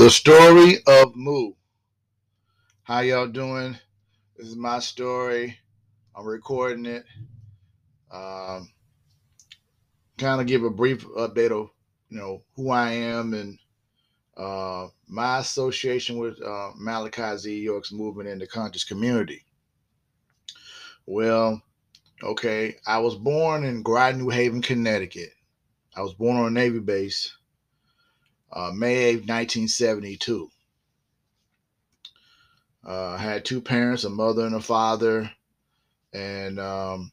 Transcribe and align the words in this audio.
The 0.00 0.08
story 0.08 0.78
of 0.86 1.14
Moo. 1.14 1.52
How 2.84 3.00
y'all 3.00 3.26
doing? 3.26 3.76
This 4.34 4.46
is 4.46 4.56
my 4.56 4.78
story. 4.78 5.58
I'm 6.16 6.24
recording 6.24 6.86
it. 6.86 7.04
Um, 8.10 8.70
kind 10.16 10.40
of 10.40 10.46
give 10.46 10.64
a 10.64 10.70
brief 10.70 11.06
update 11.08 11.50
of 11.50 11.68
you 12.08 12.18
know 12.18 12.42
who 12.56 12.70
I 12.70 12.92
am 12.92 13.34
and 13.34 13.58
uh, 14.38 14.86
my 15.06 15.40
association 15.40 16.16
with 16.16 16.40
uh, 16.40 16.70
Malachi 16.78 17.36
Z. 17.36 17.60
York's 17.60 17.92
movement 17.92 18.30
in 18.30 18.38
the 18.38 18.46
conscious 18.46 18.84
community. 18.84 19.44
Well, 21.04 21.60
okay, 22.22 22.76
I 22.86 23.00
was 23.00 23.16
born 23.16 23.64
in 23.64 23.82
Groton, 23.82 24.20
New 24.20 24.30
Haven, 24.30 24.62
Connecticut. 24.62 25.32
I 25.94 26.00
was 26.00 26.14
born 26.14 26.38
on 26.38 26.46
a 26.46 26.50
Navy 26.50 26.78
base 26.78 27.36
uh, 28.52 28.72
May 28.74 28.96
8, 28.96 29.14
1972. 29.20 30.50
Uh, 32.86 33.10
I 33.10 33.18
had 33.18 33.44
two 33.44 33.60
parents, 33.60 34.04
a 34.04 34.10
mother 34.10 34.46
and 34.46 34.54
a 34.54 34.60
father. 34.60 35.30
And, 36.12 36.58
um, 36.58 37.12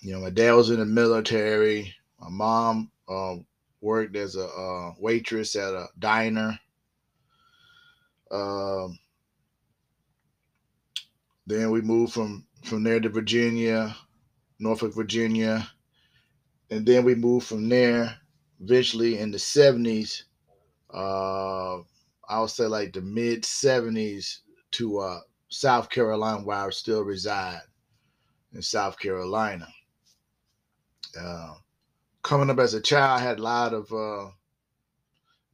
you 0.00 0.12
know, 0.12 0.20
my 0.20 0.30
dad 0.30 0.52
was 0.52 0.70
in 0.70 0.78
the 0.78 0.86
military. 0.86 1.94
My 2.20 2.28
mom 2.28 2.90
uh, 3.08 3.36
worked 3.80 4.16
as 4.16 4.36
a 4.36 4.46
uh, 4.46 4.92
waitress 4.98 5.56
at 5.56 5.72
a 5.74 5.88
diner. 5.98 6.58
Um, 8.30 8.98
then 11.46 11.70
we 11.70 11.80
moved 11.80 12.12
from 12.12 12.46
from 12.62 12.84
there 12.84 13.00
to 13.00 13.08
Virginia, 13.08 13.96
Norfolk, 14.58 14.94
Virginia, 14.94 15.68
and 16.70 16.86
then 16.86 17.04
we 17.04 17.14
moved 17.14 17.46
from 17.46 17.68
there 17.68 18.20
eventually 18.60 19.18
in 19.18 19.30
the 19.30 19.38
70s, 19.38 20.24
uh, 20.92 21.78
I 22.28 22.40
would 22.40 22.50
say 22.50 22.66
like 22.66 22.92
the 22.92 23.00
mid 23.00 23.42
70s 23.42 24.40
to 24.72 24.98
uh, 24.98 25.20
South 25.48 25.90
Carolina, 25.90 26.44
where 26.44 26.56
I 26.56 26.70
still 26.70 27.02
reside 27.02 27.60
in 28.52 28.62
South 28.62 28.98
Carolina. 28.98 29.68
Uh, 31.18 31.54
coming 32.22 32.50
up 32.50 32.58
as 32.58 32.74
a 32.74 32.80
child, 32.80 33.20
I 33.20 33.22
had 33.22 33.38
a 33.38 33.42
lot 33.42 33.74
of 33.74 33.92
uh, 33.92 34.30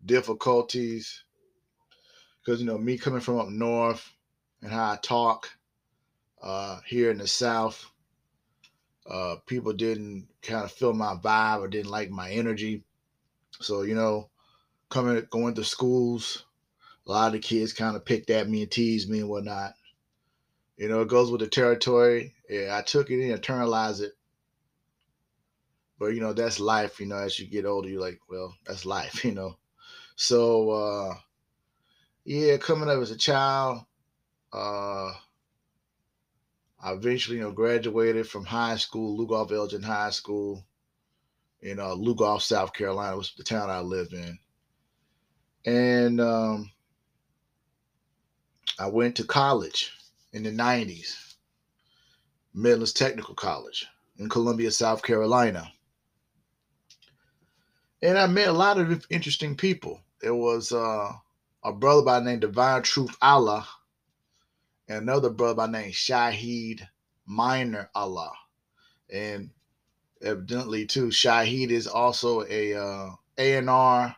difficulties 0.04 1.24
because, 2.40 2.60
you 2.60 2.66
know, 2.66 2.78
me 2.78 2.98
coming 2.98 3.20
from 3.20 3.38
up 3.38 3.48
north 3.48 4.12
and 4.62 4.70
how 4.70 4.92
I 4.92 4.98
talk 5.02 5.48
uh, 6.42 6.80
here 6.86 7.10
in 7.10 7.18
the 7.18 7.26
South, 7.26 7.90
uh, 9.08 9.36
people 9.46 9.72
didn't 9.72 10.28
kind 10.42 10.64
of 10.64 10.72
feel 10.72 10.92
my 10.92 11.14
vibe 11.14 11.60
or 11.60 11.68
didn't 11.68 11.90
like 11.90 12.10
my 12.10 12.30
energy. 12.30 12.84
So, 13.60 13.82
you 13.82 13.94
know, 13.94 14.30
coming 14.88 15.26
going 15.30 15.54
to 15.54 15.64
schools, 15.64 16.44
a 17.06 17.10
lot 17.10 17.26
of 17.28 17.32
the 17.34 17.38
kids 17.38 17.72
kind 17.72 17.96
of 17.96 18.04
picked 18.04 18.30
at 18.30 18.48
me 18.48 18.62
and 18.62 18.70
teased 18.70 19.08
me 19.08 19.20
and 19.20 19.28
whatnot. 19.28 19.74
You 20.76 20.88
know, 20.88 21.00
it 21.02 21.08
goes 21.08 21.30
with 21.30 21.40
the 21.40 21.48
territory. 21.48 22.34
Yeah, 22.48 22.76
I 22.76 22.82
took 22.82 23.10
it 23.10 23.22
and 23.22 23.40
internalized 23.42 24.02
it. 24.02 24.12
But 25.98 26.08
you 26.08 26.20
know, 26.20 26.34
that's 26.34 26.60
life, 26.60 27.00
you 27.00 27.06
know, 27.06 27.16
as 27.16 27.38
you 27.38 27.46
get 27.46 27.64
older, 27.64 27.88
you're 27.88 28.00
like, 28.00 28.20
well, 28.28 28.54
that's 28.66 28.84
life, 28.84 29.24
you 29.24 29.32
know. 29.32 29.56
So 30.16 30.70
uh 30.70 31.14
yeah, 32.24 32.56
coming 32.56 32.88
up 32.88 33.00
as 33.00 33.10
a 33.10 33.16
child, 33.16 33.84
uh 34.52 35.12
I 36.78 36.92
eventually, 36.92 37.38
you 37.38 37.42
know, 37.42 37.52
graduated 37.52 38.28
from 38.28 38.44
high 38.44 38.76
school, 38.76 39.18
Lugoff 39.18 39.50
Elgin 39.50 39.82
High 39.82 40.10
School 40.10 40.64
in 41.62 41.78
uh, 41.78 41.88
Lugoff, 41.88 42.42
South 42.42 42.72
Carolina, 42.72 43.16
was 43.16 43.32
the 43.36 43.44
town 43.44 43.70
I 43.70 43.80
live 43.80 44.12
in. 44.12 44.38
And 45.64 46.20
um, 46.20 46.70
I 48.78 48.88
went 48.88 49.16
to 49.16 49.24
college 49.24 49.92
in 50.32 50.42
the 50.42 50.52
90s, 50.52 51.34
Midlands 52.54 52.92
Technical 52.92 53.34
College 53.34 53.86
in 54.18 54.28
Columbia, 54.28 54.70
South 54.70 55.02
Carolina. 55.02 55.70
And 58.02 58.18
I 58.18 58.26
met 58.26 58.48
a 58.48 58.52
lot 58.52 58.78
of 58.78 59.06
interesting 59.10 59.56
people. 59.56 60.00
There 60.20 60.34
was 60.34 60.72
uh, 60.72 61.10
a 61.64 61.72
brother 61.72 62.02
by 62.02 62.20
the 62.20 62.26
name 62.26 62.40
Divine 62.40 62.82
Truth 62.82 63.16
Allah 63.22 63.66
and 64.88 64.98
another 64.98 65.30
brother 65.30 65.54
by 65.54 65.66
the 65.66 65.72
name 65.72 65.90
Shahid 65.90 66.86
Minor 67.26 67.90
Allah. 67.94 68.32
And 69.12 69.50
evidently 70.22 70.86
too. 70.86 71.06
Shahid 71.06 71.70
is 71.70 71.86
also 71.86 72.44
a 72.48 72.74
uh, 72.74 73.10
A&R 73.38 74.16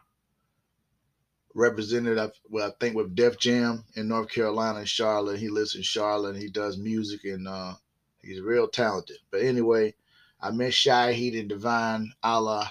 representative, 1.54 2.32
well, 2.48 2.68
I 2.68 2.72
think 2.78 2.96
with 2.96 3.14
Def 3.14 3.38
Jam 3.38 3.84
in 3.96 4.08
North 4.08 4.30
Carolina 4.30 4.80
and 4.80 4.88
Charlotte. 4.88 5.40
He 5.40 5.48
lives 5.48 5.74
in 5.74 5.82
Charlotte. 5.82 6.36
he 6.36 6.48
does 6.48 6.78
music 6.78 7.24
and 7.24 7.48
uh, 7.48 7.74
he's 8.22 8.40
real 8.40 8.68
talented. 8.68 9.18
But 9.30 9.42
anyway, 9.42 9.94
I 10.40 10.50
met 10.50 10.72
Shahid 10.72 11.38
and 11.38 11.48
Divine 11.48 12.12
Allah 12.22 12.70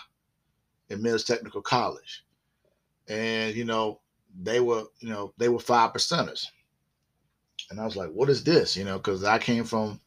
in 0.89 1.01
Mills 1.01 1.25
Technical 1.25 1.61
College, 1.61 2.23
and 3.09 3.53
you 3.53 3.66
know 3.66 3.99
they 4.41 4.59
were, 4.59 4.83
you 4.99 5.09
know, 5.09 5.33
they 5.37 5.49
were 5.49 5.59
five 5.59 5.93
percenters. 5.93 6.45
And 7.69 7.79
I 7.79 7.85
was 7.85 7.95
like, 7.95 8.09
what 8.11 8.29
is 8.29 8.43
this? 8.43 8.77
You 8.77 8.85
know, 8.85 8.97
because 8.97 9.23
I 9.23 9.39
came 9.39 9.63
from 9.63 9.99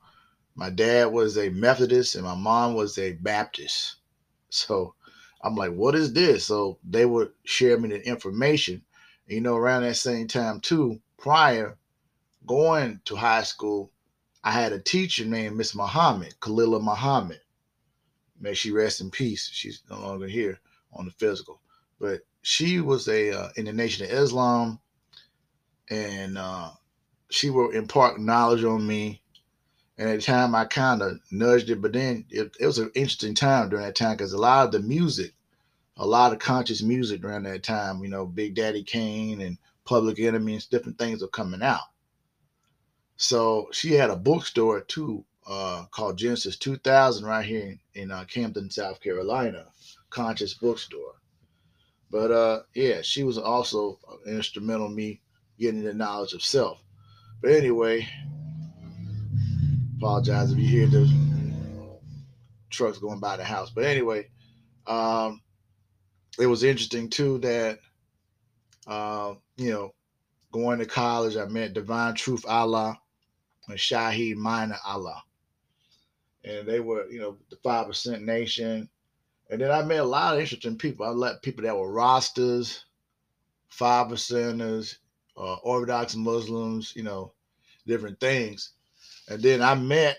my 0.55 0.71
dad 0.71 1.07
was 1.07 1.39
a 1.39 1.51
Methodist 1.51 2.15
and 2.15 2.25
my 2.25 2.35
mom 2.35 2.75
was 2.75 2.99
a 2.99 3.13
Baptist. 3.13 3.97
So 4.51 4.95
I'm 5.43 5.55
like, 5.55 5.73
what 5.73 5.95
is 5.95 6.13
this? 6.13 6.47
So 6.47 6.79
they 6.89 7.07
would 7.07 7.33
share 7.45 7.79
me 7.79 7.89
the 7.89 8.07
information. 8.07 8.83
You 9.27 9.41
know, 9.41 9.57
around 9.57 9.83
that 9.83 9.95
same 9.97 10.27
time 10.27 10.61
too, 10.61 11.01
prior 11.17 11.79
going 12.47 13.01
to 13.05 13.17
high 13.17 13.45
school, 13.45 13.93
I 14.43 14.51
had 14.53 14.73
a 14.73 14.81
teacher 14.81 15.25
named 15.25 15.57
Miss 15.57 15.75
Muhammad, 15.75 16.35
Kalila 16.41 16.83
Muhammad. 16.83 17.41
May 18.41 18.55
she 18.55 18.73
rest 18.73 19.01
in 19.01 19.11
peace. 19.11 19.49
She's 19.53 19.83
no 19.91 20.01
longer 20.01 20.27
here 20.27 20.59
on 20.93 21.05
the 21.05 21.11
physical, 21.13 21.61
but 21.99 22.23
she 22.43 22.81
was 22.81 23.07
a 23.07 23.33
uh, 23.33 23.49
in 23.57 23.67
the 23.67 23.73
Nation 23.73 24.07
of 24.07 24.11
Islam, 24.11 24.81
and 25.91 26.39
uh, 26.39 26.71
she 27.31 27.51
will 27.51 27.71
impart 27.71 28.19
knowledge 28.19 28.65
on 28.65 28.87
me 28.87 29.20
and 30.01 30.09
at 30.09 30.21
the 30.21 30.23
time, 30.23 30.55
I 30.55 30.65
kind 30.65 31.03
of 31.03 31.21
nudged 31.31 31.69
it, 31.69 31.83
but 31.83 31.93
then 31.93 32.25
it, 32.31 32.57
it 32.59 32.65
was 32.65 32.79
an 32.79 32.91
interesting 32.95 33.35
time 33.35 33.69
during 33.69 33.85
that 33.85 33.95
time 33.95 34.17
because 34.17 34.33
a 34.33 34.39
lot 34.39 34.65
of 34.65 34.73
the 34.73 34.81
music, 34.81 35.35
a 35.99 36.07
lot 36.07 36.33
of 36.33 36.39
conscious 36.39 36.83
music 36.83 37.21
during 37.21 37.43
that 37.43 37.63
time, 37.63 38.03
you 38.03 38.09
know, 38.09 38.25
Big 38.25 38.55
Daddy 38.55 38.83
Kane 38.83 39.43
and 39.43 39.59
Public 39.85 40.19
Enemy 40.19 40.55
and 40.55 40.71
different 40.71 40.97
things 40.97 41.21
were 41.21 41.29
coming 41.29 41.61
out. 41.61 41.83
So 43.19 43.69
she 43.73 43.93
had 43.93 44.09
a 44.09 44.17
bookstore 44.17 44.81
too 44.81 45.27
uh, 45.47 45.85
called 45.91 46.17
Genesis 46.17 46.57
2000 46.57 47.27
right 47.27 47.45
here 47.45 47.77
in, 47.95 48.05
in 48.05 48.11
uh, 48.11 48.25
Camden, 48.25 48.71
South 48.71 49.03
Carolina, 49.03 49.67
conscious 50.09 50.55
bookstore. 50.55 51.17
But 52.11 52.31
uh, 52.31 52.63
yeah, 52.75 53.03
she 53.03 53.23
was 53.23 53.37
also 53.37 53.99
instrumental 54.27 54.87
in 54.87 54.95
me 54.95 55.21
getting 55.59 55.85
the 55.85 55.93
knowledge 55.93 56.33
of 56.33 56.43
self. 56.43 56.83
But 57.43 57.51
anyway, 57.53 58.09
Apologize 60.01 60.51
if 60.51 60.57
you 60.57 60.67
hear 60.67 60.87
the 60.87 61.13
trucks 62.71 62.97
going 62.97 63.21
by 63.21 63.37
the 63.37 63.45
house. 63.45 63.69
But 63.69 63.85
anyway, 63.85 64.29
um, 64.87 65.43
it 66.39 66.47
was 66.47 66.65
interesting 66.65 67.11
too 67.11 67.37
that, 67.41 67.81
uh, 68.87 69.35
you 69.59 69.71
know, 69.71 69.91
going 70.53 70.79
to 70.79 70.87
college, 70.87 71.37
I 71.37 71.45
met 71.45 71.75
Divine 71.75 72.15
Truth 72.15 72.47
Allah 72.49 72.99
and 73.69 73.77
Shahid 73.77 74.37
Minor 74.37 74.79
Allah. 74.87 75.23
And 76.45 76.67
they 76.67 76.81
were, 76.81 77.07
you 77.11 77.21
know, 77.21 77.37
the 77.51 77.57
5% 77.57 78.23
Nation. 78.23 78.89
And 79.51 79.61
then 79.61 79.71
I 79.71 79.83
met 79.83 80.01
a 80.01 80.05
lot 80.05 80.33
of 80.33 80.41
interesting 80.41 80.79
people. 80.79 81.05
I 81.05 81.13
met 81.13 81.43
people 81.43 81.65
that 81.65 81.77
were 81.77 81.93
Rastas, 81.93 82.85
five 83.69 84.07
percenters, 84.07 84.97
uh, 85.37 85.57
Orthodox 85.57 86.17
Muslims, 86.17 86.95
you 86.97 87.03
know, 87.03 87.35
different 87.87 88.19
things. 88.19 88.73
And 89.31 89.41
then 89.41 89.63
I 89.63 89.77
met 89.77 90.19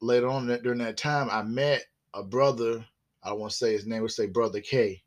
later 0.00 0.28
on 0.28 0.46
that 0.46 0.62
during 0.62 0.78
that 0.78 0.96
time, 0.96 1.28
I 1.28 1.42
met 1.42 1.84
a 2.14 2.22
brother. 2.22 2.86
I 3.22 3.30
don't 3.30 3.40
want 3.40 3.50
to 3.50 3.58
say 3.58 3.72
his 3.72 3.84
name. 3.84 4.00
Would 4.02 4.12
say 4.12 4.26
Brother 4.26 4.60
K. 4.60 5.02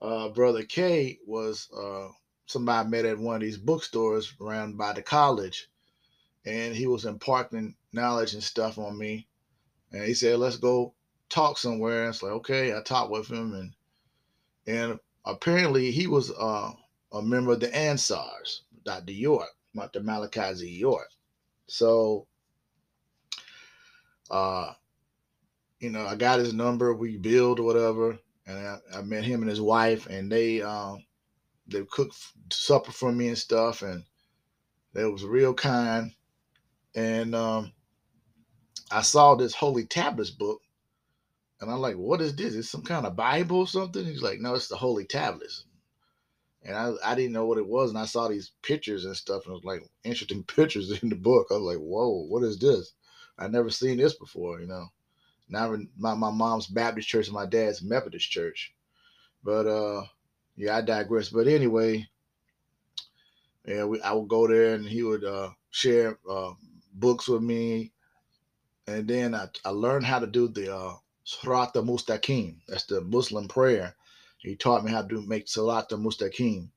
Uh, 0.00 0.30
brother 0.30 0.62
K 0.62 1.18
was 1.26 1.68
uh, 1.76 2.08
somebody 2.46 2.86
I 2.86 2.88
met 2.88 3.04
at 3.04 3.18
one 3.18 3.36
of 3.36 3.42
these 3.42 3.58
bookstores 3.58 4.32
around 4.40 4.78
by 4.78 4.94
the 4.94 5.02
college, 5.02 5.68
and 6.46 6.74
he 6.74 6.86
was 6.86 7.04
imparting 7.04 7.74
knowledge 7.92 8.32
and 8.32 8.42
stuff 8.42 8.78
on 8.78 8.96
me. 8.96 9.28
And 9.92 10.02
he 10.04 10.14
said, 10.14 10.38
"Let's 10.38 10.56
go 10.56 10.94
talk 11.28 11.58
somewhere." 11.58 12.04
And 12.04 12.14
it's 12.14 12.22
like, 12.22 12.32
okay. 12.32 12.74
I 12.74 12.80
talked 12.80 13.10
with 13.10 13.28
him, 13.28 13.52
and 13.52 13.74
and 14.66 14.98
apparently 15.26 15.90
he 15.90 16.06
was 16.06 16.30
uh, 16.30 16.72
a 17.12 17.20
member 17.20 17.52
of 17.52 17.60
the 17.60 17.68
Ansars, 17.76 18.62
Dr. 18.82 19.12
York, 19.12 19.50
Dr. 19.76 20.00
Malachi 20.00 20.54
Z. 20.54 20.66
York. 20.70 21.10
So 21.66 22.26
uh, 24.30 24.72
you 25.80 25.90
know, 25.90 26.06
I 26.06 26.14
got 26.14 26.38
his 26.38 26.52
number. 26.52 26.94
We 26.94 27.16
build 27.16 27.58
or 27.58 27.64
whatever, 27.64 28.18
and 28.46 28.58
I, 28.58 28.78
I, 28.94 29.02
met 29.02 29.24
him 29.24 29.40
and 29.40 29.50
his 29.50 29.60
wife, 29.60 30.06
and 30.06 30.30
they 30.30 30.60
um, 30.62 31.04
they 31.66 31.82
cooked 31.90 32.16
supper 32.52 32.92
for 32.92 33.10
me 33.10 33.28
and 33.28 33.38
stuff, 33.38 33.82
and 33.82 34.04
they 34.92 35.04
was 35.04 35.24
real 35.24 35.54
kind. 35.54 36.12
And 36.94 37.34
um, 37.34 37.72
I 38.90 39.02
saw 39.02 39.34
this 39.34 39.54
Holy 39.54 39.86
Tablets 39.86 40.30
book, 40.30 40.60
and 41.60 41.70
I'm 41.70 41.80
like, 41.80 41.96
"What 41.96 42.20
is 42.20 42.36
this? 42.36 42.54
Is 42.54 42.70
some 42.70 42.82
kind 42.82 43.06
of 43.06 43.16
Bible 43.16 43.60
or 43.60 43.66
something?" 43.66 44.04
He's 44.04 44.22
like, 44.22 44.38
"No, 44.40 44.54
it's 44.54 44.68
the 44.68 44.76
Holy 44.76 45.06
Tablets." 45.06 45.64
And 46.62 46.76
I, 46.76 46.92
I 47.02 47.14
didn't 47.14 47.32
know 47.32 47.46
what 47.46 47.56
it 47.56 47.66
was, 47.66 47.88
and 47.88 47.98
I 47.98 48.04
saw 48.04 48.28
these 48.28 48.52
pictures 48.62 49.06
and 49.06 49.16
stuff, 49.16 49.46
and 49.46 49.52
it 49.52 49.54
was 49.54 49.64
like 49.64 49.82
interesting 50.04 50.44
pictures 50.56 51.02
in 51.02 51.08
the 51.08 51.16
book. 51.16 51.46
I 51.50 51.54
was 51.54 51.62
like, 51.62 51.78
"Whoa, 51.78 52.26
what 52.28 52.42
is 52.42 52.58
this?" 52.58 52.92
I 53.40 53.48
never 53.48 53.70
seen 53.70 53.96
this 53.96 54.14
before, 54.14 54.60
you 54.60 54.66
know. 54.66 54.86
Now 55.48 55.76
my, 55.98 56.14
my 56.14 56.30
mom's 56.30 56.66
Baptist 56.66 57.08
church 57.08 57.26
and 57.26 57.34
my 57.34 57.46
dad's 57.46 57.82
Methodist 57.82 58.30
church. 58.30 58.72
But 59.42 59.66
uh 59.66 60.04
yeah, 60.56 60.76
I 60.76 60.82
digress. 60.82 61.30
But 61.30 61.48
anyway, 61.48 62.06
yeah, 63.66 63.84
we, 63.84 64.00
I 64.02 64.12
would 64.12 64.28
go 64.28 64.46
there 64.46 64.74
and 64.74 64.86
he 64.86 65.02
would 65.02 65.24
uh 65.24 65.50
share 65.70 66.18
uh 66.28 66.52
books 66.94 67.28
with 67.28 67.42
me. 67.42 67.92
And 68.86 69.08
then 69.08 69.34
I, 69.34 69.48
I 69.64 69.70
learned 69.70 70.04
how 70.04 70.18
to 70.18 70.26
do 70.26 70.48
the 70.48 70.74
uh 70.74 70.94
Salat 71.24 71.74
Mustaqim. 71.74 72.56
That's 72.68 72.84
the 72.84 73.00
Muslim 73.00 73.48
prayer. 73.48 73.94
He 74.38 74.56
taught 74.56 74.84
me 74.84 74.90
how 74.90 75.02
to 75.02 75.22
make 75.22 75.48
Salat 75.48 75.88
Mustaqim 75.90 76.68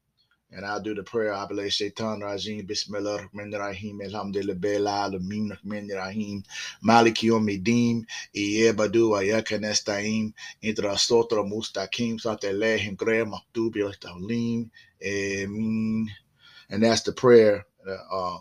and 0.56 0.66
I'll 0.66 0.80
do 0.80 0.94
the 0.94 1.04
prayer. 1.04 1.34
Abla 1.34 1.70
Shaitan 1.70 2.22
Rajim, 2.22 2.66
Bismillah 2.68 3.28
Rahman 3.34 3.52
Rahim, 3.52 4.02
Alhamdulillah 4.02 4.56
Bil 4.56 4.86
Alamin 4.86 5.50
Rahman 5.50 5.88
Rahim, 5.88 6.44
Malik 6.82 7.16
Yawmiddin, 7.16 8.06
Iyebadu 8.36 9.18
Ayaka 9.18 9.60
Nesta'im, 9.60 10.34
Intra 10.62 10.92
Sotra 10.92 11.44
Mustaqim, 11.44 12.22
Satelehim 12.22 12.96
Gre 12.96 13.26
Maktubi 13.26 13.94
Tawlim, 14.00 14.70
Amin. 15.06 16.10
And 16.70 16.84
that's 16.84 17.02
the 17.02 17.12
prayer, 17.12 17.66
uh, 17.88 18.38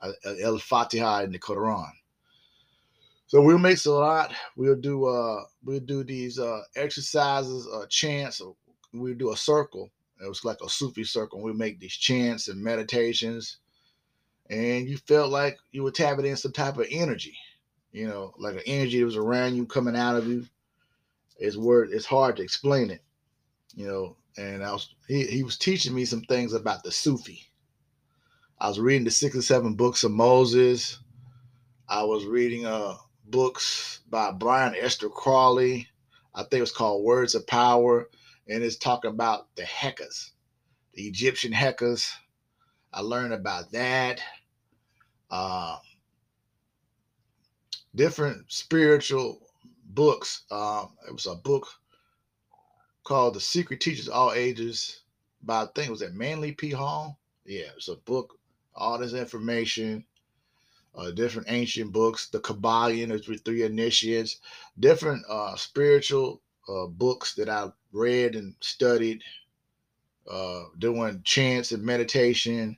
uh 0.00 0.12
El 0.40 0.58
Fatiha 0.58 1.22
in 1.22 1.32
the 1.32 1.38
Quran. 1.38 1.90
So 3.26 3.40
we'll 3.40 3.58
make 3.58 3.84
a 3.86 3.90
lot. 3.90 4.32
We'll 4.56 4.76
do 4.76 5.06
uh 5.06 5.44
we'll 5.64 5.80
do 5.80 6.04
these 6.04 6.38
uh 6.38 6.62
exercises, 6.76 7.66
uh 7.72 7.86
chants, 7.88 8.42
we'll 8.92 9.14
do 9.14 9.32
a 9.32 9.36
circle 9.36 9.90
it 10.22 10.28
was 10.28 10.44
like 10.44 10.58
a 10.62 10.68
Sufi 10.68 11.04
circle. 11.04 11.42
We 11.42 11.52
make 11.52 11.80
these 11.80 11.96
chants 11.96 12.48
and 12.48 12.62
meditations, 12.62 13.58
and 14.48 14.88
you 14.88 14.96
felt 14.98 15.30
like 15.30 15.58
you 15.72 15.82
were 15.82 15.90
tapping 15.90 16.26
in 16.26 16.36
some 16.36 16.52
type 16.52 16.78
of 16.78 16.86
energy, 16.90 17.36
you 17.90 18.06
know, 18.06 18.32
like 18.38 18.54
an 18.54 18.62
energy 18.66 19.00
that 19.00 19.04
was 19.04 19.16
around 19.16 19.56
you, 19.56 19.66
coming 19.66 19.96
out 19.96 20.16
of 20.16 20.28
you. 20.28 20.46
It's 21.38 21.56
word. 21.56 21.90
It's 21.92 22.06
hard 22.06 22.36
to 22.36 22.42
explain 22.42 22.90
it, 22.90 23.02
you 23.74 23.86
know. 23.86 24.16
And 24.38 24.62
I 24.62 24.72
was 24.72 24.94
he, 25.08 25.26
he 25.26 25.42
was 25.42 25.58
teaching 25.58 25.94
me 25.94 26.04
some 26.04 26.22
things 26.22 26.52
about 26.52 26.84
the 26.84 26.92
Sufi. 26.92 27.48
I 28.58 28.68
was 28.68 28.78
reading 28.78 29.04
the 29.04 29.10
six 29.10 29.34
or 29.34 29.42
seven 29.42 29.74
books 29.74 30.04
of 30.04 30.12
Moses. 30.12 30.98
I 31.88 32.04
was 32.04 32.24
reading 32.24 32.64
uh 32.64 32.94
books 33.24 34.00
by 34.08 34.30
Brian 34.30 34.74
Esther 34.78 35.08
Crawley. 35.08 35.88
I 36.34 36.42
think 36.42 36.54
it 36.54 36.60
was 36.60 36.72
called 36.72 37.04
Words 37.04 37.34
of 37.34 37.46
Power 37.46 38.08
and 38.48 38.62
it's 38.62 38.76
talking 38.76 39.10
about 39.10 39.54
the 39.56 39.62
Hekkas, 39.62 40.30
the 40.94 41.02
Egyptian 41.02 41.52
Hekkas. 41.52 42.10
I 42.92 43.00
learned 43.00 43.32
about 43.32 43.72
that. 43.72 44.20
Uh, 45.30 45.78
different 47.94 48.50
spiritual 48.52 49.40
books. 49.84 50.42
Um, 50.50 50.90
it 51.06 51.12
was 51.12 51.26
a 51.26 51.34
book 51.34 51.66
called 53.04 53.34
The 53.34 53.40
Secret 53.40 53.80
Teachings 53.80 54.08
All 54.08 54.32
Ages 54.32 55.00
by 55.42 55.62
I 55.62 55.66
think 55.74 55.88
it 55.88 55.92
was 55.92 56.02
at 56.02 56.14
Manly 56.14 56.52
P. 56.52 56.70
Hall. 56.70 57.18
Yeah, 57.44 57.70
it's 57.76 57.88
a 57.88 57.96
book, 57.96 58.38
all 58.74 58.98
this 58.98 59.14
information, 59.14 60.04
uh, 60.94 61.10
different 61.10 61.50
ancient 61.50 61.92
books, 61.92 62.28
the 62.28 62.38
Kybalion, 62.38 63.08
the 63.08 63.38
three 63.38 63.64
initiates, 63.64 64.38
different 64.78 65.24
uh, 65.28 65.56
spiritual 65.56 66.40
uh, 66.68 66.86
books 66.86 67.34
that 67.34 67.48
I 67.48 67.70
read 67.92 68.34
and 68.36 68.54
studied, 68.60 69.22
uh, 70.30 70.64
doing 70.78 71.20
chants 71.24 71.72
and 71.72 71.82
meditation, 71.82 72.76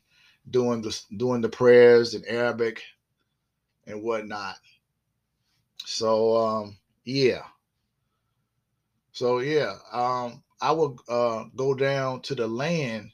doing 0.50 0.82
the 0.82 0.98
doing 1.16 1.40
the 1.40 1.48
prayers 1.48 2.14
in 2.14 2.24
Arabic 2.26 2.82
and 3.86 4.02
whatnot. 4.02 4.56
So 5.84 6.36
um, 6.36 6.76
yeah. 7.04 7.42
So 9.12 9.38
yeah, 9.38 9.74
um, 9.92 10.42
I 10.60 10.72
would 10.72 10.98
uh, 11.08 11.44
go 11.56 11.74
down 11.74 12.22
to 12.22 12.34
the 12.34 12.46
land. 12.46 13.10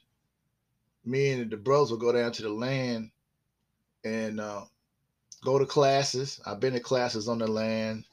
Me 1.05 1.31
and 1.31 1.49
the 1.51 1.57
brothers 1.57 1.91
will 1.91 1.97
go 1.97 2.11
down 2.11 2.31
to 2.31 2.43
the 2.43 2.49
land 2.49 3.11
and 4.03 4.39
uh, 4.39 4.61
go 5.43 5.59
to 5.59 5.65
classes. 5.65 6.39
I've 6.45 6.59
been 6.59 6.73
to 6.73 6.79
classes 6.79 7.27
on 7.27 7.39
the 7.39 7.47
land. 7.47 8.05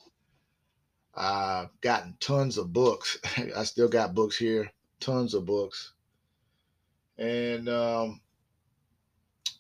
I've 1.19 1.69
gotten 1.81 2.17
tons 2.21 2.59
of 2.59 2.73
books. 2.73 3.19
I 3.57 3.65
still 3.65 3.89
got 3.89 4.15
books 4.15 4.37
here, 4.37 4.71
tons 5.01 5.35
of 5.35 5.47
books. 5.47 5.93
And 7.19 7.69
um, 7.69 8.21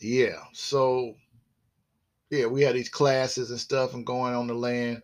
yeah, 0.00 0.36
so 0.52 1.16
yeah, 2.30 2.46
we 2.46 2.62
had 2.62 2.76
these 2.76 2.88
classes 2.88 3.50
and 3.50 3.58
stuff 3.58 3.94
and 3.94 4.06
going 4.06 4.34
on 4.34 4.46
the 4.46 4.54
land. 4.54 5.02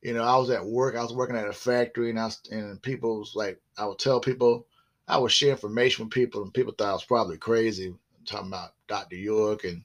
You 0.00 0.14
know, 0.14 0.22
I 0.22 0.36
was 0.36 0.50
at 0.50 0.64
work. 0.64 0.94
I 0.94 1.02
was 1.02 1.12
working 1.12 1.36
at 1.36 1.48
a 1.48 1.52
factory, 1.52 2.10
and 2.10 2.20
I 2.20 2.26
was, 2.26 2.40
and 2.52 2.80
people 2.80 3.18
was 3.18 3.34
like, 3.34 3.60
I 3.76 3.84
would 3.84 3.98
tell 3.98 4.20
people, 4.20 4.66
I 5.08 5.18
would 5.18 5.32
share 5.32 5.50
information 5.50 6.04
with 6.04 6.14
people, 6.14 6.42
and 6.42 6.54
people 6.54 6.72
thought 6.72 6.90
I 6.90 6.92
was 6.92 7.04
probably 7.04 7.38
crazy 7.38 7.92
talking 8.24 8.48
about 8.48 8.74
Dr. 8.86 9.16
York 9.16 9.64
and 9.64 9.82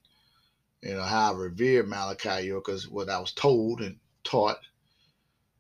you 0.81 0.93
know 0.93 1.01
how 1.01 1.33
I 1.33 1.37
revered 1.37 1.87
Malachi 1.87 2.47
York 2.47 2.65
because 2.65 2.89
what 2.89 3.09
I 3.09 3.19
was 3.19 3.31
told 3.31 3.81
and 3.81 3.97
taught 4.23 4.57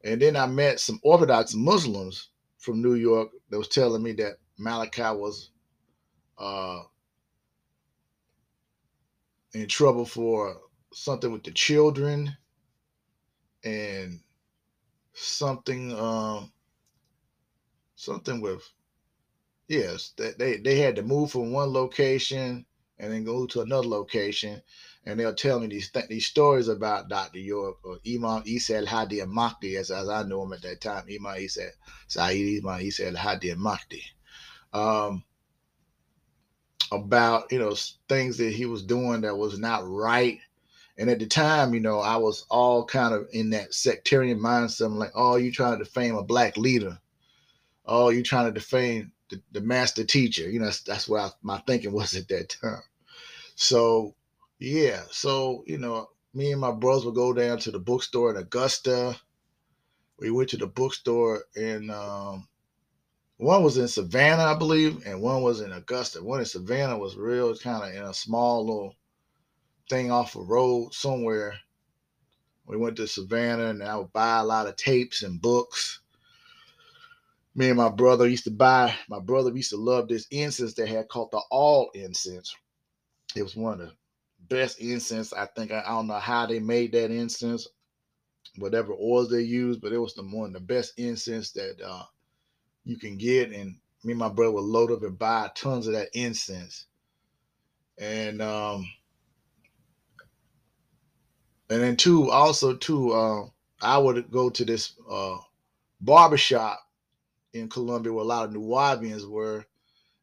and 0.03 0.21
then 0.21 0.35
I 0.35 0.45
met 0.45 0.79
some 0.79 0.99
Orthodox 1.03 1.53
Muslims 1.53 2.29
from 2.57 2.81
New 2.81 2.95
York 2.95 3.29
that 3.49 3.57
was 3.57 3.67
telling 3.67 4.03
me 4.03 4.13
that 4.13 4.37
Malachi 4.57 5.01
was 5.01 5.51
uh, 6.37 6.81
in 9.53 9.67
trouble 9.67 10.05
for 10.05 10.57
something 10.93 11.31
with 11.31 11.43
the 11.43 11.51
children 11.51 12.35
and 13.63 14.19
something 15.13 15.97
um 15.97 16.51
something 17.95 18.41
with 18.41 18.67
yes 19.67 20.13
that 20.17 20.37
they, 20.37 20.57
they 20.57 20.77
had 20.77 20.95
to 20.95 21.03
move 21.03 21.31
from 21.31 21.51
one 21.51 21.71
location 21.71 22.65
and 22.99 23.11
then 23.11 23.23
go 23.23 23.45
to 23.45 23.61
another 23.61 23.87
location 23.87 24.61
and 25.05 25.19
they'll 25.19 25.33
tell 25.33 25.59
me 25.59 25.67
these 25.67 25.91
th- 25.91 26.07
these 26.07 26.25
stories 26.25 26.67
about 26.67 27.09
Dr. 27.09 27.39
York 27.39 27.77
or 27.83 27.99
Imam 28.07 28.43
Isa 28.45 28.77
al 28.77 28.85
Hadi 28.85 29.21
al 29.21 29.27
Mahdi, 29.27 29.75
as, 29.77 29.91
as 29.91 30.07
I 30.07 30.23
knew 30.23 30.41
him 30.41 30.53
at 30.53 30.61
that 30.61 30.81
time, 30.81 31.05
Imam 31.09 31.37
Isa 31.37 31.69
Saeed 32.07 32.63
Imam 32.63 32.81
Isa 32.81 33.17
Hadi 33.17 33.51
al 33.51 33.57
Mahdi, 33.57 34.03
um, 34.71 35.23
about 36.91 37.51
you 37.51 37.59
know 37.59 37.75
things 38.07 38.37
that 38.37 38.53
he 38.53 38.65
was 38.65 38.83
doing 38.83 39.21
that 39.21 39.37
was 39.37 39.59
not 39.59 39.87
right. 39.87 40.39
And 40.95 41.09
at 41.09 41.17
the 41.17 41.25
time, 41.25 41.73
you 41.73 41.79
know, 41.79 41.99
I 41.99 42.17
was 42.17 42.45
all 42.51 42.85
kind 42.85 43.15
of 43.15 43.27
in 43.33 43.49
that 43.49 43.73
sectarian 43.73 44.39
mindset. 44.39 44.85
I'm 44.85 44.99
like, 44.99 45.11
oh, 45.15 45.37
you 45.37 45.51
trying 45.51 45.79
to 45.79 45.83
defame 45.83 46.15
a 46.15 46.23
black 46.23 46.55
leader? 46.55 46.99
Oh, 47.85 48.09
you 48.09 48.21
trying 48.21 48.45
to 48.45 48.59
defame 48.59 49.11
the, 49.35 49.59
the 49.59 49.65
master 49.65 50.03
teacher? 50.03 50.49
You 50.49 50.59
know, 50.59 50.65
that's, 50.65 50.81
that's 50.83 51.07
what 51.07 51.21
I, 51.21 51.29
my 51.41 51.59
thinking 51.59 51.91
was 51.91 52.15
at 52.17 52.27
that 52.29 52.49
time. 52.61 52.83
So 53.55 54.15
yeah, 54.59 55.03
so 55.11 55.63
you 55.67 55.77
know, 55.77 56.09
me 56.33 56.51
and 56.51 56.61
my 56.61 56.71
brothers 56.71 57.05
would 57.05 57.15
go 57.15 57.33
down 57.33 57.59
to 57.59 57.71
the 57.71 57.79
bookstore 57.79 58.31
in 58.31 58.37
Augusta. 58.37 59.15
We 60.19 60.31
went 60.31 60.49
to 60.49 60.57
the 60.57 60.67
bookstore 60.67 61.43
in 61.55 61.89
um, 61.89 62.47
one 63.37 63.63
was 63.63 63.77
in 63.77 63.87
Savannah, 63.87 64.43
I 64.43 64.57
believe, 64.57 65.05
and 65.05 65.21
one 65.21 65.41
was 65.41 65.59
in 65.59 65.71
Augusta. 65.71 66.23
One 66.23 66.39
in 66.39 66.45
Savannah 66.45 66.97
was 66.97 67.15
real 67.15 67.55
kind 67.57 67.83
of 67.83 67.95
in 67.95 68.07
a 68.07 68.13
small 68.13 68.65
little 68.65 68.95
thing 69.89 70.11
off 70.11 70.35
a 70.35 70.41
road 70.41 70.93
somewhere. 70.93 71.55
We 72.65 72.77
went 72.77 72.95
to 72.97 73.07
Savannah 73.07 73.65
and 73.65 73.83
I 73.83 73.97
would 73.97 74.13
buy 74.13 74.39
a 74.39 74.45
lot 74.45 74.67
of 74.67 74.77
tapes 74.77 75.23
and 75.23 75.41
books. 75.41 75.99
Me 77.55 77.69
and 77.69 77.77
my 77.77 77.89
brother 77.89 78.27
used 78.27 78.45
to 78.45 78.51
buy, 78.51 78.93
my 79.07 79.19
brother 79.19 79.51
used 79.55 79.69
to 79.69 79.77
love 79.77 80.07
this 80.07 80.27
incense 80.31 80.73
they 80.73 80.87
had 80.87 81.07
called 81.07 81.29
the 81.31 81.41
All 81.51 81.91
Incense. 81.93 82.55
It 83.35 83.43
was 83.43 83.55
one 83.55 83.79
of 83.79 83.89
the 83.89 83.93
best 84.47 84.79
incense. 84.79 85.33
I 85.33 85.45
think 85.45 85.71
I, 85.71 85.81
I, 85.85 85.89
don't 85.89 86.07
know 86.07 86.19
how 86.19 86.47
they 86.47 86.59
made 86.59 86.91
that 86.93 87.11
incense, 87.11 87.67
whatever 88.57 88.93
oils 88.93 89.29
they 89.29 89.41
used, 89.41 89.81
but 89.81 89.93
it 89.93 89.99
was 89.99 90.15
the 90.15 90.23
one 90.23 90.51
the 90.51 90.59
best 90.59 90.93
incense 90.97 91.51
that 91.51 91.79
uh, 91.85 92.03
you 92.85 92.97
can 92.97 93.17
get. 93.17 93.51
And 93.51 93.77
me 94.03 94.13
and 94.13 94.19
my 94.19 94.29
brother 94.29 94.53
would 94.53 94.63
load 94.63 94.91
up 94.91 95.03
and 95.03 95.17
buy 95.17 95.51
tons 95.55 95.85
of 95.85 95.93
that 95.93 96.09
incense. 96.13 96.85
And 97.99 98.41
um, 98.41 98.87
and 101.69 101.81
then 101.81 101.95
two, 101.95 102.31
also 102.31 102.75
too, 102.75 103.13
uh, 103.13 103.45
I 103.79 103.99
would 103.99 104.31
go 104.31 104.49
to 104.49 104.65
this 104.65 104.93
uh 105.09 105.37
barbershop 106.01 106.82
in 107.53 107.69
Columbia 107.69 108.11
where 108.11 108.23
a 108.23 108.27
lot 108.27 108.45
of 108.45 108.53
Nuwaubians 108.53 109.29
were, 109.29 109.65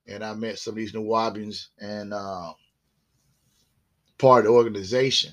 and 0.06 0.25
I 0.25 0.34
met 0.34 0.58
some 0.58 0.72
of 0.72 0.76
these 0.76 0.92
Nuwaubians 0.92 1.68
and 1.80 2.12
uh, 2.12 2.52
part 4.18 4.46
of 4.46 4.52
the 4.52 4.56
organization. 4.56 5.32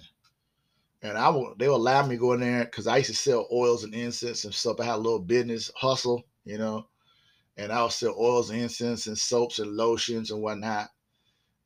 And 1.01 1.17
I 1.17 1.29
will, 1.29 1.53
they 1.57 1.67
will 1.67 1.75
allow 1.75 2.05
me 2.05 2.15
to 2.15 2.19
go 2.19 2.33
in 2.33 2.39
there 2.39 2.65
because 2.65 2.87
I 2.87 2.97
used 2.97 3.09
to 3.09 3.15
sell 3.15 3.47
oils 3.51 3.83
and 3.83 3.93
incense 3.93 4.45
and 4.45 4.53
stuff. 4.53 4.79
I 4.79 4.85
had 4.85 4.95
a 4.95 4.97
little 4.97 5.19
business 5.19 5.71
hustle, 5.75 6.23
you 6.43 6.57
know, 6.57 6.87
and 7.55 7.71
I 7.71 7.83
would 7.83 7.91
sell 7.91 8.15
oils 8.19 8.49
and 8.49 8.61
incense 8.61 9.07
and 9.07 9.17
soaps 9.17 9.59
and 9.59 9.75
lotions 9.75 10.31
and 10.31 10.41
whatnot, 10.41 10.89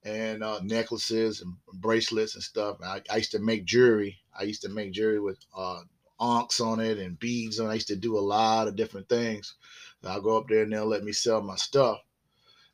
and 0.03 0.43
uh, 0.43 0.59
necklaces 0.63 1.41
and 1.41 1.55
bracelets 1.73 2.35
and 2.35 2.43
stuff. 2.43 2.77
I, 2.83 3.01
I, 3.09 3.17
used 3.17 3.31
to 3.31 3.39
make 3.39 3.65
jewelry. 3.65 4.17
I 4.37 4.43
used 4.43 4.63
to 4.63 4.69
make 4.69 4.91
jewelry 4.91 5.19
with 5.19 5.39
uh, 5.55 5.81
ankhs 6.19 6.59
on 6.59 6.79
it 6.79 6.97
and 6.97 7.19
beads 7.19 7.59
on. 7.59 7.67
It. 7.67 7.71
I 7.71 7.75
used 7.75 7.87
to 7.87 7.95
do 7.95 8.17
a 8.17 8.19
lot 8.19 8.67
of 8.67 8.75
different 8.75 9.07
things. 9.09 9.55
I'll 10.03 10.21
go 10.21 10.37
up 10.37 10.47
there 10.47 10.63
and 10.63 10.73
they'll 10.73 10.85
let 10.85 11.03
me 11.03 11.11
sell 11.11 11.41
my 11.41 11.55
stuff. 11.55 11.99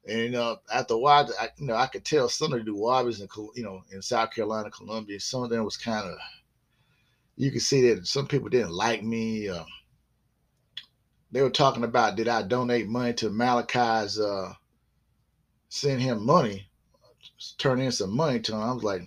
And 0.08 0.20
you 0.20 0.30
know, 0.30 0.60
after 0.74 0.94
a 0.94 0.98
while, 0.98 1.30
I, 1.40 1.50
you 1.58 1.68
know, 1.68 1.76
I 1.76 1.88
could 1.88 2.06
tell 2.06 2.30
some 2.30 2.54
of 2.54 2.64
the 2.64 2.72
Nuwaubians 2.72 3.20
in 3.20 3.28
you 3.56 3.64
know 3.64 3.84
in 3.92 4.02
South 4.02 4.32
Carolina, 4.32 4.72
Columbia, 4.72 5.20
some 5.20 5.44
of 5.44 5.50
them 5.50 5.66
was 5.66 5.78
kind 5.78 6.08
of. 6.08 6.18
You 7.36 7.52
could 7.52 7.62
see 7.62 7.90
that 7.90 8.08
some 8.08 8.28
people 8.28 8.50
didn't 8.50 8.72
like 8.72 9.04
me. 9.04 9.50
Uh, 9.50 9.66
they 11.32 11.42
were 11.42 11.50
talking 11.50 11.84
about 11.84 12.16
did 12.16 12.28
I 12.28 12.42
donate 12.42 12.88
money 12.88 13.14
to 13.16 13.30
Malachi's, 13.30 14.20
uh, 14.20 14.54
send 15.70 16.02
him 16.02 16.26
money, 16.26 16.70
turn 17.58 17.82
in 17.82 17.92
some 17.92 18.16
money 18.16 18.40
to 18.40 18.54
him. 18.54 18.62
I 18.62 18.72
was 18.72 18.84
like, 18.84 19.02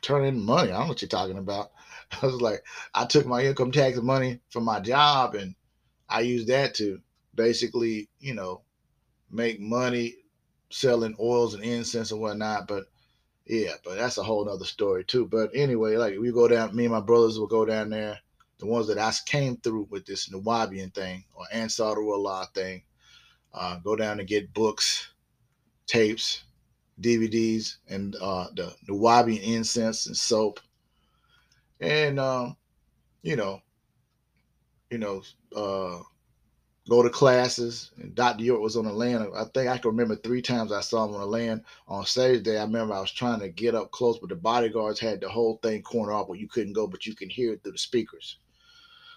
turn 0.00 0.24
in 0.24 0.42
money. 0.42 0.70
I 0.70 0.72
don't 0.72 0.82
know 0.82 0.88
what 0.88 1.02
you're 1.02 1.08
talking 1.08 1.38
about. 1.38 1.72
I 2.22 2.26
was 2.26 2.40
like, 2.40 2.64
I 2.94 3.04
took 3.04 3.26
my 3.26 3.44
income 3.44 3.70
tax 3.70 3.98
money 3.98 4.40
from 4.48 4.64
my 4.64 4.80
job 4.80 5.34
and 5.34 5.54
I 6.08 6.20
used 6.20 6.48
that 6.48 6.74
to 6.76 7.00
basically, 7.34 8.08
you 8.20 8.34
know, 8.34 8.62
make 9.30 9.60
money 9.60 10.16
selling 10.70 11.16
oils 11.20 11.54
and 11.54 11.64
incense 11.64 12.12
and 12.12 12.20
whatnot. 12.20 12.66
But 12.68 12.84
yeah, 13.46 13.74
but 13.84 13.96
that's 13.96 14.18
a 14.18 14.22
whole 14.22 14.44
nother 14.44 14.64
story 14.64 15.04
too. 15.04 15.26
But 15.26 15.50
anyway, 15.54 15.96
like 15.96 16.18
we 16.18 16.32
go 16.32 16.48
down, 16.48 16.74
me 16.74 16.84
and 16.84 16.92
my 16.92 17.00
brothers 17.00 17.38
will 17.38 17.46
go 17.46 17.64
down 17.64 17.90
there. 17.90 18.18
The 18.58 18.66
ones 18.66 18.86
that 18.86 18.98
I 18.98 19.12
came 19.26 19.56
through 19.56 19.88
with 19.90 20.06
this 20.06 20.28
Nuwaubian 20.28 20.94
thing 20.94 21.24
or 21.34 21.44
Ansar 21.52 22.00
Allah 22.00 22.48
thing, 22.54 22.82
uh, 23.52 23.78
go 23.80 23.96
down 23.96 24.20
and 24.20 24.28
get 24.28 24.54
books, 24.54 25.08
tapes, 25.86 26.44
DVDs, 27.00 27.78
and 27.88 28.14
uh, 28.20 28.46
the 28.54 28.72
Nuwaubian 28.88 29.42
incense 29.42 30.06
and 30.06 30.16
soap. 30.16 30.60
And 31.80 32.20
um, 32.20 32.56
you 33.22 33.34
know, 33.34 33.60
you 34.90 34.98
know, 34.98 35.22
uh, 35.56 35.98
go 36.92 37.02
to 37.02 37.08
classes. 37.08 37.90
And 37.96 38.14
Dr. 38.14 38.44
York 38.44 38.60
was 38.60 38.76
on 38.76 38.84
the 38.84 38.92
land. 38.92 39.26
I 39.34 39.44
think 39.44 39.66
I 39.70 39.78
can 39.78 39.92
remember 39.92 40.14
three 40.14 40.42
times 40.42 40.72
I 40.72 40.82
saw 40.82 41.06
him 41.06 41.14
on 41.14 41.20
the 41.20 41.26
land. 41.26 41.62
On 41.88 42.04
Saturday, 42.04 42.58
I 42.58 42.64
remember 42.64 42.92
I 42.92 43.00
was 43.00 43.10
trying 43.10 43.40
to 43.40 43.48
get 43.48 43.74
up 43.74 43.90
close, 43.92 44.18
but 44.18 44.28
the 44.28 44.34
bodyguards 44.36 45.00
had 45.00 45.22
the 45.22 45.28
whole 45.30 45.58
thing 45.62 45.80
cornered 45.80 46.12
off 46.12 46.28
where 46.28 46.38
you 46.38 46.48
couldn't 46.48 46.74
go, 46.74 46.86
but 46.86 47.06
you 47.06 47.14
can 47.14 47.30
hear 47.30 47.54
it 47.54 47.62
through 47.62 47.72
the 47.72 47.78
speakers. 47.78 48.36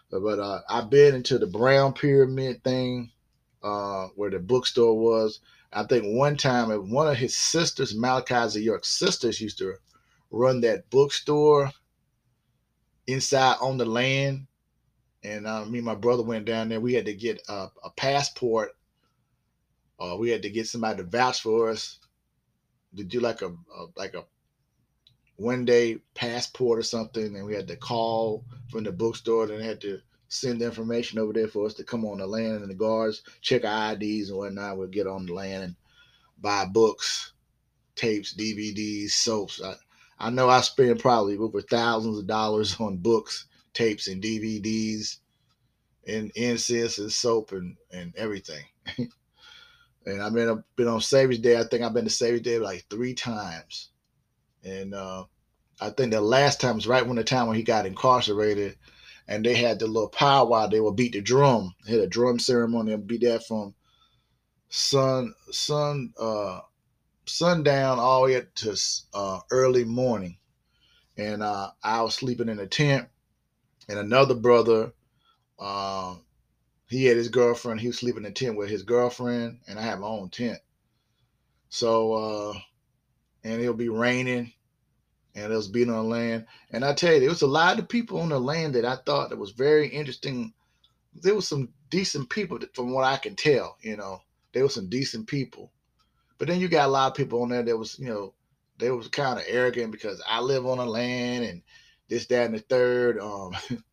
But, 0.09 0.21
but 0.21 0.39
uh, 0.39 0.61
I've 0.69 0.89
been 0.89 1.15
into 1.15 1.37
the 1.37 1.47
Brown 1.47 1.91
Pyramid 1.91 2.63
thing 2.63 3.11
uh, 3.61 4.07
where 4.15 4.29
the 4.29 4.39
bookstore 4.39 4.97
was. 4.97 5.41
I 5.73 5.83
think 5.83 6.17
one 6.17 6.37
time 6.37 6.69
one 6.89 7.09
of 7.09 7.17
his 7.17 7.35
sisters, 7.35 7.93
Malachi 7.93 8.61
York's 8.61 8.97
sisters, 8.97 9.41
used 9.41 9.57
to 9.57 9.73
run 10.31 10.61
that 10.61 10.89
bookstore 10.91 11.71
inside 13.05 13.57
on 13.59 13.77
the 13.77 13.85
land 13.85 14.47
and 15.25 15.47
uh, 15.47 15.65
me 15.65 15.79
and 15.79 15.85
my 15.85 15.95
brother 15.95 16.23
went 16.23 16.45
down 16.45 16.69
there. 16.69 16.79
We 16.79 16.93
had 16.93 17.05
to 17.05 17.13
get 17.13 17.41
a, 17.49 17.67
a 17.83 17.89
passport. 17.95 18.75
Uh, 19.99 20.15
we 20.19 20.29
had 20.29 20.43
to 20.43 20.49
get 20.49 20.67
somebody 20.67 20.97
to 20.97 21.03
vouch 21.03 21.41
for 21.41 21.69
us 21.69 21.99
to 22.95 23.03
do 23.03 23.19
like 23.19 23.41
a, 23.41 23.47
a 23.47 23.85
like 23.95 24.13
a 24.13 24.23
one 25.37 25.65
day 25.65 25.97
passport 26.13 26.79
or 26.79 26.83
something, 26.83 27.35
and 27.35 27.45
we 27.45 27.53
had 27.53 27.67
to 27.67 27.75
call 27.75 28.45
from 28.69 28.83
the 28.83 28.91
bookstore. 28.91 29.51
and 29.51 29.63
had 29.63 29.81
to 29.81 29.99
send 30.27 30.61
the 30.61 30.65
information 30.65 31.19
over 31.19 31.33
there 31.33 31.47
for 31.47 31.65
us 31.65 31.73
to 31.75 31.83
come 31.83 32.05
on 32.05 32.19
the 32.19 32.27
land, 32.27 32.61
and 32.61 32.69
the 32.69 32.75
guards 32.75 33.21
check 33.41 33.65
our 33.65 33.93
IDs 33.93 34.29
and 34.29 34.37
whatnot. 34.37 34.77
We'll 34.77 34.87
get 34.87 35.07
on 35.07 35.25
the 35.25 35.33
land 35.33 35.63
and 35.63 35.75
buy 36.39 36.65
books, 36.65 37.33
tapes, 37.95 38.33
DVDs, 38.33 39.11
soaps. 39.11 39.61
I, 39.61 39.75
I 40.19 40.29
know 40.29 40.49
I 40.49 40.61
spent 40.61 40.99
probably 40.99 41.37
over 41.37 41.61
thousands 41.61 42.17
of 42.19 42.27
dollars 42.27 42.79
on 42.79 42.97
books 42.97 43.47
tapes 43.75 44.07
and 44.07 44.23
DVDs 44.23 45.17
and 46.07 46.31
incense 46.35 46.97
and 46.97 47.11
soap 47.11 47.51
and, 47.51 47.77
and 47.91 48.13
everything. 48.15 48.63
and 50.05 50.21
I've 50.21 50.33
been, 50.33 50.63
been 50.75 50.87
on 50.87 51.01
Savior's 51.01 51.39
Day. 51.39 51.57
I 51.57 51.63
think 51.63 51.83
I've 51.83 51.93
been 51.93 52.05
to 52.05 52.09
Savior's 52.09 52.41
Day 52.41 52.57
like 52.57 52.85
three 52.89 53.13
times. 53.13 53.89
And 54.63 54.93
uh, 54.93 55.25
I 55.79 55.89
think 55.91 56.11
the 56.11 56.21
last 56.21 56.59
time 56.59 56.75
was 56.75 56.87
right 56.87 57.05
when 57.05 57.17
the 57.17 57.23
time 57.23 57.47
when 57.47 57.57
he 57.57 57.63
got 57.63 57.85
incarcerated 57.85 58.77
and 59.27 59.45
they 59.45 59.55
had 59.55 59.79
the 59.79 59.87
little 59.87 60.09
powwow. 60.09 60.67
They 60.67 60.79
would 60.79 60.95
beat 60.95 61.13
the 61.13 61.21
drum. 61.21 61.75
Had 61.87 61.99
a 61.99 62.07
drum 62.07 62.39
ceremony 62.39 62.93
and 62.93 63.05
beat 63.05 63.21
that 63.21 63.45
from 63.45 63.73
sun, 64.69 65.33
sun, 65.51 66.13
uh, 66.19 66.61
sundown 67.25 67.99
all 67.99 68.21
the 68.21 68.25
way 68.25 68.37
up 68.37 68.53
to 68.55 68.79
uh, 69.13 69.39
early 69.51 69.83
morning. 69.83 70.37
And 71.17 71.41
uh, 71.41 71.71
I 71.83 72.01
was 72.01 72.15
sleeping 72.15 72.49
in 72.49 72.59
a 72.59 72.67
tent 72.67 73.07
and 73.87 73.99
another 73.99 74.35
brother, 74.35 74.93
um, 75.59 76.21
he 76.87 77.05
had 77.05 77.17
his 77.17 77.29
girlfriend. 77.29 77.79
He 77.79 77.87
was 77.87 77.97
sleeping 77.97 78.23
in 78.23 78.31
a 78.31 78.33
tent 78.33 78.57
with 78.57 78.69
his 78.69 78.83
girlfriend, 78.83 79.59
and 79.67 79.79
I 79.79 79.81
had 79.81 79.99
my 79.99 80.07
own 80.07 80.29
tent. 80.29 80.59
So, 81.69 82.13
uh, 82.13 82.53
and 83.43 83.61
it'll 83.61 83.73
be 83.73 83.89
raining, 83.89 84.53
and 85.35 85.51
it 85.51 85.55
was 85.55 85.67
being 85.67 85.89
on 85.89 86.09
land. 86.09 86.45
And 86.71 86.85
I 86.85 86.93
tell 86.93 87.13
you, 87.13 87.19
there 87.19 87.29
was 87.29 87.41
a 87.41 87.47
lot 87.47 87.79
of 87.79 87.89
people 87.89 88.19
on 88.19 88.29
the 88.29 88.39
land 88.39 88.75
that 88.75 88.85
I 88.85 88.97
thought 88.97 89.29
that 89.29 89.39
was 89.39 89.51
very 89.51 89.87
interesting. 89.87 90.53
There 91.13 91.35
was 91.35 91.47
some 91.47 91.69
decent 91.89 92.29
people, 92.29 92.59
from 92.73 92.93
what 92.93 93.03
I 93.05 93.17
can 93.17 93.35
tell. 93.35 93.77
You 93.81 93.97
know, 93.97 94.21
there 94.53 94.63
were 94.63 94.69
some 94.69 94.89
decent 94.89 95.27
people, 95.27 95.71
but 96.37 96.47
then 96.47 96.59
you 96.59 96.67
got 96.67 96.87
a 96.87 96.91
lot 96.91 97.11
of 97.11 97.17
people 97.17 97.41
on 97.41 97.49
there 97.49 97.63
that 97.63 97.77
was, 97.77 97.97
you 97.99 98.09
know, 98.09 98.33
they 98.77 98.91
was 98.91 99.07
kind 99.07 99.39
of 99.39 99.45
arrogant 99.47 99.91
because 99.91 100.21
I 100.27 100.41
live 100.41 100.65
on 100.65 100.77
the 100.79 100.85
land 100.85 101.45
and 101.45 101.61
this, 102.09 102.25
that, 102.27 102.45
and 102.45 102.55
the 102.55 102.59
third. 102.59 103.19
Um, 103.19 103.51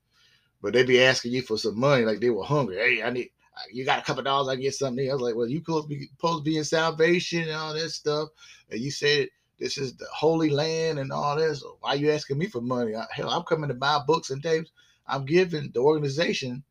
but 0.63 0.73
they 0.73 0.85
be 0.85 1.03
asking 1.03 1.33
you 1.33 1.43
for 1.43 1.59
some 1.59 1.79
money 1.79 2.05
like 2.05 2.21
they 2.21 2.31
were 2.31 2.45
hungry. 2.45 2.77
Hey, 2.77 3.03
I 3.03 3.11
need 3.11 3.31
you 3.71 3.85
got 3.85 3.99
a 3.99 4.03
couple 4.03 4.23
dollars, 4.23 4.49
I 4.49 4.61
get 4.61 4.75
something. 4.75 5.09
I 5.09 5.13
was 5.13 5.23
like, 5.23 5.35
well, 5.35 5.49
you 5.49 5.59
supposed 5.59 5.89
to 5.89 5.95
be 5.95 6.07
supposed 6.09 6.45
to 6.45 6.51
be 6.51 6.57
in 6.57 6.65
salvation 6.65 7.43
and 7.43 7.53
all 7.53 7.75
that 7.75 7.91
stuff. 7.91 8.29
And 8.71 8.81
you 8.81 8.91
said 8.91 9.29
this 9.59 9.79
is 9.79 9.95
the 9.97 10.07
holy 10.13 10.51
land 10.51 10.99
and 10.99 11.13
all 11.13 11.37
this. 11.37 11.63
Why 11.81 11.95
you 11.95 12.11
asking 12.11 12.39
me 12.39 12.47
for 12.47 12.61
money? 12.61 12.95
Hell, 13.11 13.31
I'm 13.31 13.43
coming 13.45 13.69
to 13.69 13.75
buy 13.75 14.01
books 14.07 14.31
and 14.31 14.43
tapes. 14.43 14.71
I'm 15.07 15.25
giving 15.25 15.71
the 15.73 15.81
organization 15.81 16.63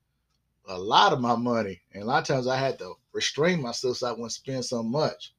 a 0.67 0.77
lot 0.77 1.13
of 1.13 1.21
my 1.21 1.35
money. 1.35 1.81
And 1.93 2.03
a 2.03 2.05
lot 2.05 2.21
of 2.21 2.27
times 2.27 2.47
I 2.47 2.57
had 2.57 2.79
to 2.79 2.93
restrain 3.13 3.61
myself 3.61 3.97
so 3.97 4.07
I 4.07 4.11
wouldn't 4.11 4.31
spend 4.31 4.65
so 4.65 4.81
much. 4.81 5.33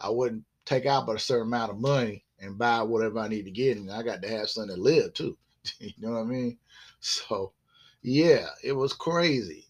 I 0.00 0.10
wouldn't 0.10 0.44
take 0.64 0.86
out 0.86 1.06
but 1.06 1.16
a 1.16 1.20
certain 1.20 1.46
amount 1.46 1.70
of 1.70 1.80
money 1.80 2.24
and 2.42 2.58
buy 2.58 2.82
whatever 2.82 3.20
I 3.20 3.28
need 3.28 3.44
to 3.44 3.50
get. 3.50 3.76
And 3.76 3.90
I 3.90 4.02
got 4.02 4.20
to 4.22 4.28
have 4.28 4.50
something 4.50 4.76
to 4.76 4.82
live 4.82 5.14
too. 5.14 5.38
you 5.78 5.92
know 5.98 6.10
what 6.12 6.20
I 6.20 6.24
mean? 6.24 6.58
So, 7.00 7.52
yeah, 8.02 8.46
it 8.62 8.72
was 8.72 8.92
crazy. 8.92 9.66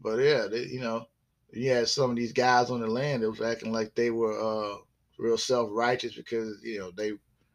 But 0.00 0.18
yeah, 0.18 0.46
they, 0.50 0.64
you 0.64 0.80
know, 0.80 1.06
you 1.52 1.70
had 1.70 1.88
some 1.88 2.10
of 2.10 2.16
these 2.16 2.32
guys 2.32 2.70
on 2.70 2.80
the 2.80 2.86
land 2.86 3.22
that 3.22 3.30
was 3.30 3.40
acting 3.40 3.72
like 3.72 3.94
they 3.94 4.10
were 4.10 4.38
uh, 4.38 4.76
real 5.18 5.38
self 5.38 5.70
righteous 5.72 6.14
because, 6.14 6.62
you 6.62 6.78
know, 6.80 6.90
they 6.90 7.12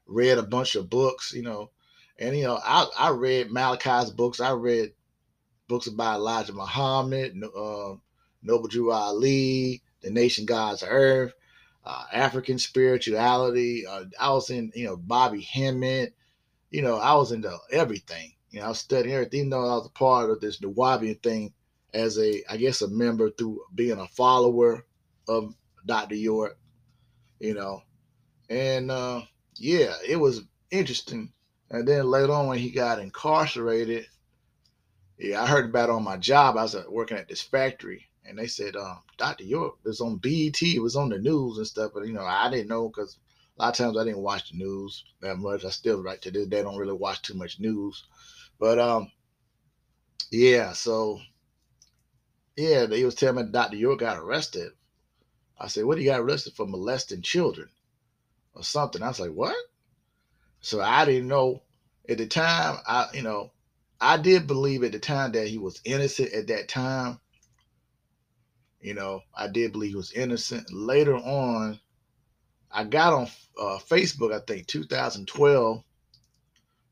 read 0.08 0.38
a 0.38 0.44
bunch 0.44 0.76
of 0.76 0.90
books, 0.90 1.34
you 1.34 1.42
know. 1.42 1.70
And, 2.18 2.36
you 2.38 2.44
know, 2.46 2.60
I, 2.64 2.88
I 2.98 3.10
read 3.10 3.52
Malachi's 3.52 4.10
books. 4.10 4.40
I 4.40 4.52
read 4.52 4.94
books 5.68 5.88
about 5.88 6.16
Elijah 6.18 6.54
Muhammad, 6.54 7.42
uh, 7.44 7.96
Noble 8.42 8.68
Drew 8.70 8.92
Ali, 8.92 9.82
The 10.02 10.12
Nation 10.12 10.46
God's 10.46 10.84
of 10.84 10.90
Earth 10.92 11.34
uh, 11.86 12.06
African 12.12 12.58
spirituality. 12.58 13.86
Uh, 13.86 14.06
I 14.20 14.32
was 14.32 14.50
in, 14.50 14.72
you 14.76 14.86
know, 14.86 14.98
Bobby 14.98 15.42
Hemmitt. 15.42 16.16
You 16.72 16.82
know, 16.82 16.98
I 16.98 17.14
was 17.16 17.32
into 17.32 17.56
everything. 17.72 18.34
You 18.50 18.60
know, 18.60 18.66
I 18.66 18.70
was 18.70 18.80
studying 18.80 19.16
everything, 19.16 19.40
even 19.40 19.50
though 19.52 19.70
I 19.70 19.76
was 19.78 19.88
a 19.88 19.98
part 19.98 20.30
of 20.30 20.42
this 20.42 20.60
Nuwaubian 20.60 21.22
thing 21.22 21.54
as 21.94 22.18
a, 22.18 22.42
I 22.50 22.58
guess, 22.58 22.82
a 22.82 22.88
member 22.90 23.30
through 23.30 23.62
being 23.74 24.00
a 24.00 24.08
follower 24.08 24.86
of 25.28 25.54
Dr. 25.86 26.16
York, 26.16 26.58
you 27.40 27.54
know. 27.54 27.82
And 28.50 28.92
uh, 28.92 29.22
yeah, 29.56 29.94
it 30.08 30.18
was 30.18 30.44
interesting. 30.72 31.32
And 31.70 31.88
then 31.88 32.06
later 32.06 32.34
on, 32.34 32.48
when 32.48 32.60
he 32.60 32.70
got 32.72 33.00
incarcerated, 33.00 34.08
yeah, 35.18 35.42
I 35.42 35.48
heard 35.48 35.70
about 35.70 35.90
it 35.90 35.94
on 35.94 36.04
my 36.04 36.18
job. 36.18 36.58
I 36.58 36.64
was 36.64 36.76
working 36.90 37.18
at 37.18 37.28
this 37.28 37.42
factory, 37.42 38.06
and 38.28 38.38
they 38.38 38.48
said, 38.48 38.76
um, 38.76 39.00
Dr. 39.18 39.44
York 39.44 39.76
was 39.84 40.02
on 40.02 40.18
BET, 40.18 40.62
it 40.62 40.82
was 40.82 40.96
on 40.96 41.10
the 41.10 41.20
news 41.20 41.58
and 41.58 41.68
stuff, 41.68 41.92
but 41.94 42.08
you 42.08 42.14
know, 42.14 42.26
I 42.26 42.50
didn't 42.50 42.70
know 42.70 42.90
because 42.90 43.18
a 43.58 43.64
lot 43.64 43.80
of 43.80 43.86
times 43.86 43.98
I 43.98 44.04
didn't 44.06 44.22
watch 44.22 44.52
the 44.52 44.58
news 44.58 45.06
that 45.22 45.38
much. 45.38 45.66
I 45.66 45.70
still 45.70 46.04
right 46.04 46.22
to 46.22 46.32
this 46.32 46.48
day 46.48 46.62
don't 46.64 46.78
really 46.78 46.94
watch 46.94 47.22
too 47.22 47.36
much 47.36 47.60
news. 47.60 48.04
But 48.60 48.80
um 48.80 49.12
yeah, 50.32 50.74
so 50.74 51.20
yeah, 52.58 52.86
they 52.86 53.04
was 53.06 53.16
telling 53.16 53.46
me 53.46 53.52
Dr. 53.52 53.78
York 53.78 54.00
got 54.00 54.18
arrested 54.20 54.72
I 55.58 55.68
said, 55.68 55.86
what 55.86 55.98
you 55.98 56.06
got 56.06 56.20
arrested 56.20 56.54
for 56.56 56.68
molesting 56.68 57.22
children 57.22 57.70
or 58.54 58.64
something? 58.64 59.02
I 59.02 59.08
was 59.08 59.20
like, 59.20 59.32
what? 59.32 59.56
So 60.60 60.82
I 60.82 61.06
didn't 61.06 61.30
know 61.30 61.62
at 62.10 62.18
the 62.18 62.28
time. 62.28 62.78
I, 62.88 63.08
you 63.14 63.22
know, 63.22 63.52
I 64.02 64.18
did 64.18 64.48
believe 64.48 64.84
at 64.84 64.92
the 64.92 65.00
time 65.00 65.32
that 65.34 65.48
he 65.48 65.58
was 65.58 65.80
innocent 65.86 66.34
at 66.34 66.48
that 66.48 66.68
time. 66.68 67.20
You 68.86 68.94
know, 68.94 69.22
I 69.36 69.48
did 69.48 69.72
believe 69.72 69.90
he 69.90 69.96
was 69.96 70.12
innocent. 70.12 70.72
Later 70.72 71.16
on, 71.16 71.80
I 72.72 72.84
got 72.84 73.14
on 73.14 73.24
uh, 73.60 73.80
Facebook, 73.80 74.32
I 74.32 74.38
think 74.46 74.68
2012, 74.68 75.84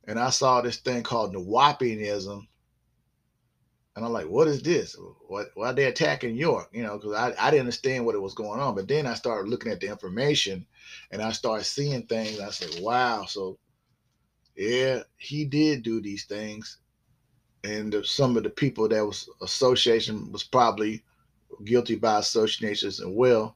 and 0.07 0.19
I 0.19 0.31
saw 0.31 0.61
this 0.61 0.77
thing 0.77 1.03
called 1.03 1.35
Nuwaubianism. 1.35 2.47
And 3.95 4.03
I'm 4.03 4.11
like, 4.11 4.25
what 4.25 4.47
is 4.47 4.63
this? 4.63 4.97
What, 5.27 5.49
why 5.53 5.67
are 5.67 5.73
they 5.73 5.83
attacking 5.83 6.35
York? 6.35 6.69
You 6.71 6.81
know, 6.81 6.97
because 6.97 7.13
I, 7.13 7.35
I 7.39 7.51
didn't 7.51 7.67
understand 7.67 8.07
what 8.07 8.15
it 8.15 8.21
was 8.23 8.33
going 8.33 8.59
on. 8.59 8.73
But 8.73 8.87
then 8.87 9.05
I 9.05 9.13
started 9.13 9.47
looking 9.47 9.71
at 9.71 9.79
the 9.79 9.89
information 9.89 10.65
and 11.11 11.21
I 11.21 11.31
started 11.31 11.65
seeing 11.65 12.07
things. 12.07 12.39
I 12.39 12.49
said, 12.49 12.81
wow. 12.81 13.25
So, 13.25 13.59
yeah, 14.55 15.03
he 15.17 15.45
did 15.45 15.83
do 15.83 16.01
these 16.01 16.25
things. 16.25 16.79
And 17.63 17.95
some 18.03 18.35
of 18.35 18.41
the 18.41 18.49
people 18.49 18.87
that 18.89 19.05
was 19.05 19.29
association 19.43 20.31
was 20.31 20.43
probably 20.43 21.03
guilty 21.63 21.95
by 21.95 22.19
association 22.19 22.87
as 22.87 23.01
well. 23.05 23.55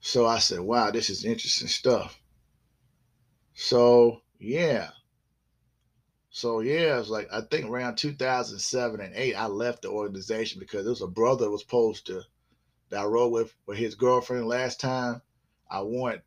So 0.00 0.26
I 0.26 0.38
said, 0.38 0.60
wow, 0.60 0.90
this 0.90 1.08
is 1.10 1.24
interesting 1.24 1.68
stuff. 1.68 2.20
So, 3.54 4.22
yeah. 4.38 4.90
So 6.34 6.60
yeah, 6.60 6.98
it's 6.98 7.08
like 7.08 7.28
I 7.32 7.42
think 7.42 7.66
around 7.66 7.96
2007 7.96 9.00
and 9.00 9.14
8, 9.14 9.34
I 9.34 9.46
left 9.46 9.82
the 9.82 9.88
organization 9.88 10.58
because 10.58 10.82
there 10.82 10.90
was 10.90 11.00
a 11.00 11.06
brother 11.06 11.48
was 11.48 11.60
supposed 11.60 12.06
to 12.06 12.22
that 12.90 13.00
I 13.00 13.04
rode 13.04 13.28
with 13.28 13.54
with 13.66 13.78
his 13.78 13.94
girlfriend 13.94 14.48
last 14.48 14.80
time. 14.80 15.22
I 15.70 15.82
wanted 15.82 16.22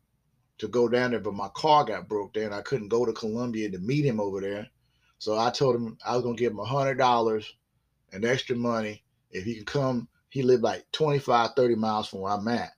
to 0.58 0.68
go 0.68 0.88
down 0.88 1.10
there, 1.10 1.20
but 1.20 1.34
my 1.34 1.48
car 1.48 1.84
got 1.84 2.08
broke 2.08 2.32
down. 2.32 2.54
I 2.54 2.62
couldn't 2.62 2.88
go 2.88 3.04
to 3.04 3.12
Columbia 3.12 3.70
to 3.70 3.78
meet 3.78 4.06
him 4.06 4.18
over 4.18 4.40
there. 4.40 4.68
So 5.18 5.38
I 5.38 5.50
told 5.50 5.76
him 5.76 5.98
I 6.06 6.14
was 6.14 6.24
gonna 6.24 6.36
give 6.36 6.52
him 6.52 6.58
a 6.58 6.64
hundred 6.64 6.96
dollars 6.96 7.54
and 8.10 8.24
extra 8.24 8.56
money 8.56 9.04
if 9.30 9.44
he 9.44 9.56
could 9.56 9.66
come. 9.66 10.08
He 10.30 10.42
lived 10.42 10.62
like 10.62 10.90
25, 10.92 11.50
30 11.56 11.74
miles 11.74 12.08
from 12.08 12.20
where 12.20 12.32
I'm 12.32 12.48
at. 12.48 12.72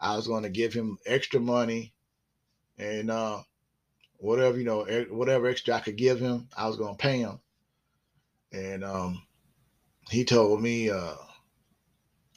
I 0.00 0.16
was 0.16 0.26
gonna 0.26 0.50
give 0.50 0.72
him 0.74 0.98
extra 1.06 1.38
money 1.40 1.92
and 2.78 3.10
uh 3.10 3.42
whatever 4.22 4.56
you 4.56 4.64
know, 4.64 4.84
whatever 5.10 5.48
extra 5.48 5.74
I 5.74 5.80
could 5.80 5.96
give 5.96 6.20
him, 6.20 6.48
I 6.56 6.68
was 6.68 6.76
gonna 6.76 6.94
pay 6.96 7.18
him. 7.18 7.40
And 8.52 8.84
um, 8.84 9.22
he 10.10 10.24
told 10.24 10.62
me, 10.62 10.90
uh, 10.90 11.14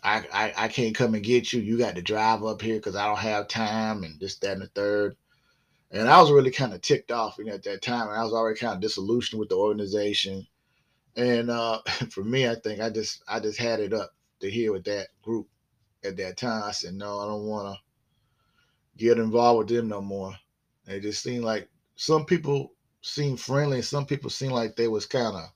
I, 0.03 0.23
I 0.33 0.53
I 0.57 0.67
can't 0.67 0.95
come 0.95 1.13
and 1.13 1.23
get 1.23 1.53
you. 1.53 1.61
You 1.61 1.77
got 1.77 1.95
to 1.95 2.01
drive 2.01 2.43
up 2.43 2.61
here 2.61 2.77
because 2.77 2.95
I 2.95 3.07
don't 3.07 3.19
have 3.19 3.47
time 3.47 4.03
and 4.03 4.19
this, 4.19 4.37
that, 4.37 4.53
and 4.53 4.61
the 4.63 4.67
third. 4.67 5.15
And 5.91 6.09
I 6.09 6.19
was 6.21 6.31
really 6.31 6.51
kind 6.51 6.73
of 6.73 6.81
ticked 6.81 7.11
off 7.11 7.37
you 7.37 7.45
know, 7.45 7.53
at 7.53 7.63
that 7.63 7.81
time, 7.81 8.07
and 8.07 8.17
I 8.17 8.23
was 8.23 8.33
already 8.33 8.59
kind 8.59 8.73
of 8.73 8.81
disillusioned 8.81 9.39
with 9.39 9.49
the 9.49 9.55
organization. 9.55 10.47
And 11.15 11.49
uh, 11.51 11.81
for 12.09 12.23
me, 12.23 12.47
I 12.47 12.55
think 12.55 12.81
I 12.81 12.89
just 12.89 13.23
I 13.27 13.39
just 13.39 13.59
had 13.59 13.79
it 13.79 13.93
up 13.93 14.14
to 14.39 14.49
here 14.49 14.71
with 14.71 14.85
that 14.85 15.07
group 15.21 15.47
at 16.03 16.17
that 16.17 16.37
time. 16.37 16.63
I 16.63 16.71
said, 16.71 16.93
no, 16.93 17.19
I 17.19 17.25
don't 17.27 17.45
want 17.45 17.75
to 17.75 17.81
get 18.97 19.17
involved 19.17 19.57
with 19.69 19.77
them 19.77 19.87
no 19.87 20.01
more. 20.01 20.35
It 20.87 21.01
just 21.01 21.23
seemed 21.23 21.43
like 21.43 21.69
some 21.95 22.25
people 22.25 22.73
seemed 23.01 23.39
friendly, 23.39 23.81
some 23.81 24.05
people 24.05 24.29
seemed 24.29 24.53
like 24.53 24.75
they 24.75 24.87
was 24.87 25.05
kind 25.05 25.35
of 25.35 25.49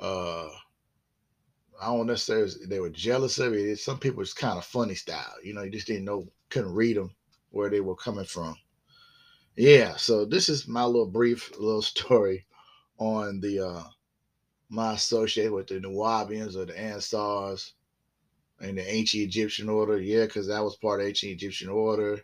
uh 0.00 0.48
I 1.80 1.86
don't 1.86 2.06
necessarily 2.06 2.50
they 2.66 2.80
were 2.80 2.90
jealous 2.90 3.38
of 3.38 3.52
it. 3.52 3.78
Some 3.78 3.98
people 3.98 4.18
was 4.18 4.34
kind 4.34 4.58
of 4.58 4.64
funny 4.64 4.94
style, 4.94 5.34
you 5.44 5.54
know. 5.54 5.62
You 5.62 5.70
just 5.70 5.86
didn't 5.86 6.04
know, 6.04 6.26
couldn't 6.50 6.74
read 6.74 6.96
them 6.96 7.14
where 7.50 7.70
they 7.70 7.80
were 7.80 7.94
coming 7.94 8.24
from. 8.24 8.56
Yeah, 9.56 9.96
so 9.96 10.24
this 10.24 10.48
is 10.48 10.68
my 10.68 10.84
little 10.84 11.06
brief 11.06 11.52
little 11.58 11.82
story 11.94 12.46
on 12.98 13.40
the 13.40 13.60
uh 13.66 13.84
my 14.68 14.94
associate 14.94 15.52
with 15.52 15.68
the 15.68 15.80
Nuwaubians 15.80 16.56
or 16.56 16.66
the 16.66 16.78
Ansars 16.78 17.72
and 18.60 18.76
the 18.76 18.88
ancient 18.88 19.24
Egyptian 19.24 19.68
order. 19.68 19.98
Yeah, 19.98 20.24
because 20.24 20.48
that 20.48 20.62
was 20.62 20.76
part 20.76 21.00
of 21.00 21.06
ancient 21.06 21.32
Egyptian 21.32 21.68
order. 21.68 22.20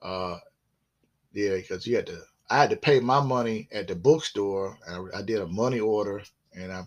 Uh, 0.00 0.38
yeah, 1.32 1.56
because 1.56 1.86
you 1.86 1.96
had 1.96 2.06
to. 2.06 2.20
I 2.48 2.58
had 2.60 2.70
to 2.70 2.76
pay 2.76 3.00
my 3.00 3.20
money 3.20 3.68
at 3.72 3.88
the 3.88 3.96
bookstore. 3.96 4.78
I, 4.88 5.18
I 5.18 5.22
did 5.22 5.40
a 5.40 5.46
money 5.46 5.80
order, 5.80 6.22
and 6.54 6.72
I 6.72 6.86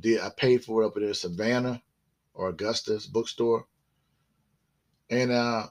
did. 0.00 0.20
I 0.20 0.30
paid 0.30 0.64
for 0.64 0.82
it 0.82 0.86
up 0.86 0.96
at 0.96 1.16
Savannah 1.16 1.82
or 2.32 2.48
Augusta's 2.48 3.06
bookstore, 3.06 3.66
and 5.10 5.30
uh, 5.30 5.66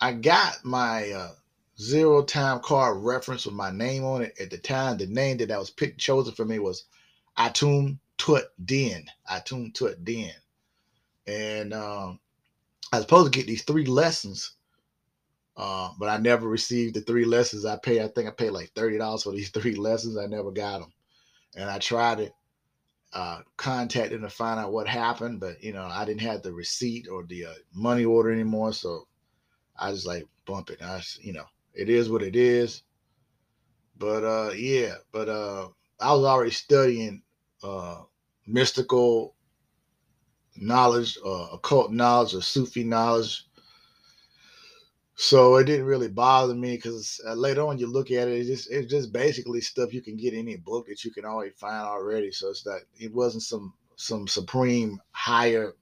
I 0.00 0.12
got 0.12 0.64
my 0.64 1.10
uh, 1.10 1.32
zero 1.80 2.22
time 2.22 2.60
card 2.60 2.98
reference 3.02 3.46
with 3.46 3.54
my 3.54 3.70
name 3.70 4.04
on 4.04 4.22
it. 4.22 4.34
At 4.38 4.50
the 4.50 4.58
time, 4.58 4.98
the 4.98 5.06
name 5.06 5.38
that 5.38 5.50
I 5.50 5.58
was 5.58 5.70
picked 5.70 5.98
chosen 5.98 6.34
for 6.34 6.44
me 6.44 6.58
was 6.58 6.84
Atum 7.38 7.98
Tut 8.18 8.44
Din. 8.64 9.06
Atum 9.30 9.72
Tut 9.74 10.04
Din, 10.04 10.32
and 11.26 11.72
um, 11.74 12.20
I 12.92 12.96
was 12.98 13.04
supposed 13.04 13.32
to 13.32 13.38
get 13.38 13.46
these 13.46 13.64
three 13.64 13.86
lessons 13.86 14.54
uh, 15.56 15.90
but 15.98 16.08
I 16.08 16.16
never 16.18 16.48
received 16.48 16.94
the 16.96 17.00
three 17.02 17.24
lessons. 17.24 17.64
I 17.64 17.76
pay, 17.76 18.02
I 18.02 18.08
think 18.08 18.28
I 18.28 18.32
paid 18.32 18.50
like 18.50 18.72
thirty 18.74 18.98
dollars 18.98 19.22
for 19.22 19.32
these 19.32 19.50
three 19.52 19.74
lessons. 19.74 20.16
I 20.16 20.26
never 20.26 20.50
got 20.50 20.80
them, 20.80 20.92
and 21.56 21.70
I 21.70 21.78
tried 21.78 22.18
to 22.18 22.30
uh, 23.12 23.40
contact 23.56 24.10
to 24.10 24.30
find 24.30 24.58
out 24.58 24.72
what 24.72 24.88
happened, 24.88 25.40
but 25.40 25.62
you 25.62 25.72
know 25.72 25.84
I 25.84 26.04
didn't 26.04 26.22
have 26.22 26.42
the 26.42 26.52
receipt 26.52 27.08
or 27.08 27.24
the 27.24 27.46
uh, 27.46 27.54
money 27.72 28.04
order 28.04 28.32
anymore, 28.32 28.72
so 28.72 29.06
I 29.78 29.92
just 29.92 30.06
like 30.06 30.26
bump 30.46 30.70
it. 30.70 30.82
I, 30.82 31.02
you 31.20 31.32
know, 31.32 31.46
it 31.74 31.88
is 31.88 32.10
what 32.10 32.22
it 32.22 32.36
is. 32.36 32.82
But 33.96 34.24
uh, 34.24 34.52
yeah, 34.54 34.96
but 35.12 35.28
uh, 35.28 35.68
I 36.00 36.12
was 36.14 36.24
already 36.24 36.50
studying 36.50 37.22
uh, 37.64 38.02
mystical 38.46 39.34
knowledge, 40.56 41.18
uh, 41.24 41.48
occult 41.52 41.92
knowledge, 41.92 42.34
or 42.34 42.42
Sufi 42.42 42.84
knowledge 42.84 43.46
so 45.16 45.56
it 45.56 45.64
didn't 45.64 45.86
really 45.86 46.08
bother 46.08 46.54
me 46.54 46.74
because 46.74 47.20
uh, 47.26 47.34
later 47.34 47.62
on 47.62 47.78
you 47.78 47.86
look 47.86 48.10
at 48.10 48.26
it, 48.26 48.36
it's 48.36 48.48
just 48.48 48.70
it's 48.70 48.90
just 48.90 49.12
basically 49.12 49.60
stuff 49.60 49.94
you 49.94 50.02
can 50.02 50.16
get 50.16 50.32
in 50.32 50.40
any 50.40 50.56
book 50.56 50.88
that 50.88 51.04
you 51.04 51.12
can 51.12 51.24
already 51.24 51.52
find 51.52 51.86
already. 51.86 52.32
So 52.32 52.50
it's 52.50 52.64
that 52.64 52.82
it 52.98 53.14
wasn't 53.14 53.44
some 53.44 53.74
some 53.96 54.26
supreme 54.26 55.00
higher 55.12 55.74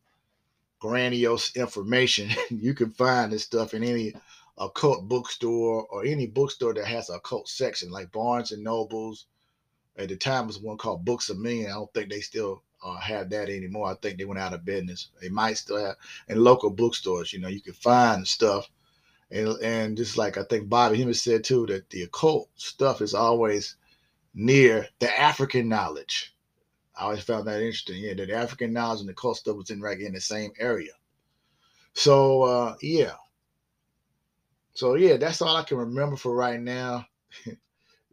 grandiose 0.81 1.57
information. 1.57 2.29
you 2.51 2.75
can 2.75 2.91
find 2.91 3.33
this 3.33 3.45
stuff 3.45 3.73
in 3.73 3.83
any 3.83 4.13
occult 4.59 5.09
bookstore 5.09 5.87
or 5.87 6.05
any 6.05 6.27
bookstore 6.27 6.75
that 6.75 6.87
has 6.87 7.09
a 7.09 7.15
occult 7.15 7.49
section, 7.49 7.91
like 7.91 8.13
Barnes 8.13 8.53
and 8.53 8.63
Nobles. 8.63 9.27
At 9.97 10.09
the 10.09 10.17
time, 10.17 10.47
was 10.47 10.59
one 10.59 10.79
called 10.79 11.05
Books 11.05 11.29
of 11.29 11.39
Million. 11.39 11.71
I 11.71 11.75
don't 11.75 11.93
think 11.93 12.09
they 12.11 12.21
still 12.21 12.63
uh, 12.83 12.97
have 12.97 13.29
that 13.31 13.49
anymore. 13.49 13.91
I 13.91 13.95
think 13.95 14.19
they 14.19 14.25
went 14.25 14.41
out 14.41 14.55
of 14.55 14.65
business. 14.65 15.09
They 15.21 15.29
might 15.29 15.59
still 15.59 15.85
have 15.85 15.97
in 16.29 16.43
local 16.43 16.71
bookstores. 16.71 17.33
You 17.33 17.41
know, 17.41 17.49
you 17.49 17.61
can 17.61 17.75
find 17.75 18.27
stuff 18.27 18.71
and 19.33 19.49
and 19.63 19.97
just 19.97 20.19
like 20.19 20.37
I 20.37 20.45
think 20.45 20.69
Bobby 20.69 20.99
Hemmitt 20.99 21.17
said 21.17 21.43
too, 21.43 21.67
that 21.67 21.89
the 21.91 22.03
occult 22.03 22.51
stuff 22.55 23.01
is 23.01 23.15
always 23.15 23.77
near 24.35 24.87
the 25.01 25.19
African 25.19 25.69
knowledge. 25.69 26.35
I 26.95 27.05
always 27.05 27.23
found 27.23 27.47
that 27.49 27.61
interesting. 27.63 27.97
Yeah, 27.97 28.15
that 28.15 28.31
African 28.31 28.73
knowledge 28.73 29.01
and 29.01 29.09
the 29.09 29.13
occult 29.13 29.39
stuff 29.39 29.57
was 29.57 29.71
in 29.71 29.81
right 29.81 29.99
in 29.99 30.13
the 30.13 30.21
same 30.21 30.53
area. 30.59 30.93
So 31.95 32.43
uh, 32.43 32.75
yeah. 32.83 33.15
So 34.75 34.95
yeah, 34.95 35.17
that's 35.17 35.41
all 35.41 35.57
I 35.57 35.63
can 35.63 35.79
remember 35.79 36.17
for 36.17 36.35
right 36.35 36.61
now. 36.61 37.07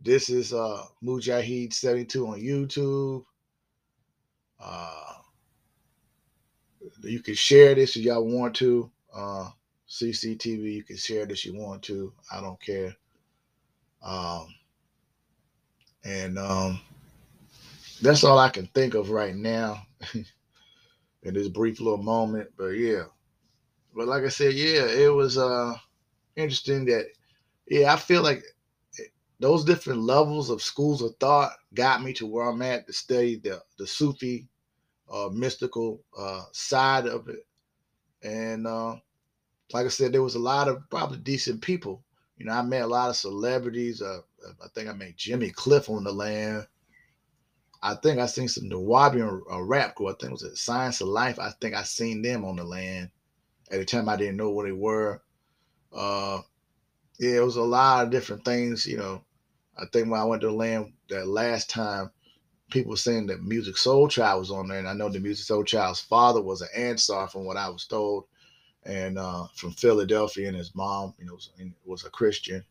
this 0.04 0.30
is 0.30 0.54
uh 0.54 0.84
Mujahid 1.04 1.74
72 1.74 2.28
on 2.28 2.40
YouTube. 2.40 3.24
Uh 4.60 5.14
you 7.04 7.22
can 7.22 7.36
share 7.36 7.76
this 7.76 7.96
if 7.96 8.04
y'all 8.04 8.26
want 8.26 8.56
to. 8.56 8.90
Uh 9.14 9.50
CCTV. 9.90 10.74
You 10.74 10.84
can 10.84 10.98
share 10.98 11.26
this 11.26 11.40
if 11.40 11.46
you 11.48 11.56
want 11.56 11.82
to. 11.84 12.14
I 12.32 12.42
don't 12.42 12.62
care. 12.62 12.96
Um, 14.04 14.48
and 16.06 16.38
um, 16.38 16.80
that's 18.02 18.24
all 18.24 18.38
I 18.38 18.50
can 18.50 18.68
think 18.68 18.94
of 18.94 19.10
right 19.10 19.36
now 19.36 19.86
in 20.14 21.34
this 21.34 21.50
brief 21.50 21.82
little 21.82 22.02
moment. 22.02 22.50
But 22.58 22.70
yeah, 22.70 23.04
but 23.96 24.08
like 24.08 24.24
I 24.24 24.30
said, 24.30 24.54
yeah, 24.54 24.86
it 24.86 25.14
was 25.14 25.38
uh 25.38 25.74
interesting 26.36 26.86
that 26.86 27.08
yeah, 27.68 27.92
I 27.92 27.98
feel 27.98 28.22
like 28.22 28.44
those 29.39 29.65
different 29.65 30.02
levels 30.02 30.49
of 30.49 30.62
schools 30.62 31.02
of 31.02 31.15
thought 31.19 31.54
got 31.73 32.04
me 32.04 32.13
to 32.13 32.28
where 32.28 32.47
I'm 32.47 32.62
at 32.62 32.88
to 32.88 32.93
study 32.93 33.38
the 33.38 33.62
the 33.78 33.88
Sufi 33.88 34.49
uh, 35.12 35.30
mystical 35.34 36.04
uh, 36.17 36.43
side 36.54 37.08
of 37.08 37.30
it, 37.30 37.45
and 38.23 38.67
uh, 38.67 38.95
like 39.73 39.86
I 39.86 39.89
said, 39.89 40.13
there 40.13 40.23
was 40.23 40.36
a 40.36 40.39
lot 40.39 40.67
of 40.67 40.89
probably 40.89 41.19
decent 41.19 41.62
people. 41.62 42.04
You 42.38 42.45
know, 42.45 42.54
I 42.54 42.62
met 42.63 42.84
a 42.84 42.88
lot 42.88 43.10
of 43.10 43.15
celebrities. 43.17 44.02
Uh, 44.02 44.21
I 44.63 44.67
think 44.75 44.89
I 44.89 44.93
met 44.93 45.17
Jimmy 45.17 45.52
Cliff 45.52 45.89
on 45.89 46.04
the 46.04 46.13
land. 46.13 46.67
I 47.82 47.95
think 47.95 48.19
I 48.19 48.25
seen 48.28 48.47
some 48.49 48.69
Nuwaubian 48.69 49.41
uh, 49.52 49.62
rap 49.63 49.95
group. 49.95 50.10
I 50.10 50.13
think 50.13 50.32
it 50.32 50.34
was 50.34 50.43
a 50.43 50.56
Science 50.56 51.02
of 51.02 51.08
Life. 51.10 51.39
I 51.39 51.52
think 51.62 51.75
I 51.75 51.84
seen 51.84 52.21
them 52.21 52.45
on 52.45 52.58
the 52.58 52.63
land 52.63 53.10
At 53.71 53.80
the 53.80 53.86
time, 53.86 54.10
I 54.10 54.15
didn't 54.17 54.38
know 54.38 54.52
what 54.52 54.65
they 54.65 54.71
were. 54.71 55.21
Uh, 55.93 56.41
yeah, 57.19 57.38
it 57.38 57.43
was 57.45 57.58
a 57.58 57.63
lot 57.63 58.06
of 58.06 58.12
different 58.12 58.45
things. 58.45 58.86
You 58.88 58.97
know, 58.97 59.23
I 59.82 59.86
think 59.92 60.10
when 60.10 60.20
I 60.20 60.26
went 60.26 60.42
to 60.42 60.48
the 60.48 60.54
land 60.54 60.94
that 61.10 61.28
last 61.28 61.70
time, 61.70 62.12
people 62.70 62.96
saying 62.96 63.28
that 63.28 63.42
Musiq 63.42 63.78
Soulchild 63.78 64.39
was 64.39 64.52
on 64.52 64.68
there, 64.68 64.80
and 64.80 64.88
I 64.88 64.94
know 64.94 65.10
the 65.10 65.20
Musiq 65.20 65.50
Soulchild's 65.50 66.02
father 66.02 66.42
was 66.42 66.62
an 66.62 66.70
Ansar, 66.76 67.28
from 67.28 67.46
what 67.46 67.58
I 67.58 67.70
was 67.70 67.86
told, 67.86 68.26
and 68.84 69.18
uh, 69.18 69.48
from 69.56 69.72
Philadelphia, 69.72 70.48
and 70.48 70.58
his 70.58 70.76
mom, 70.76 71.13
you 71.18 71.26
know, 71.26 71.34
was, 71.34 71.50
was 71.86 72.06
a 72.06 72.10
Christian, 72.10 72.63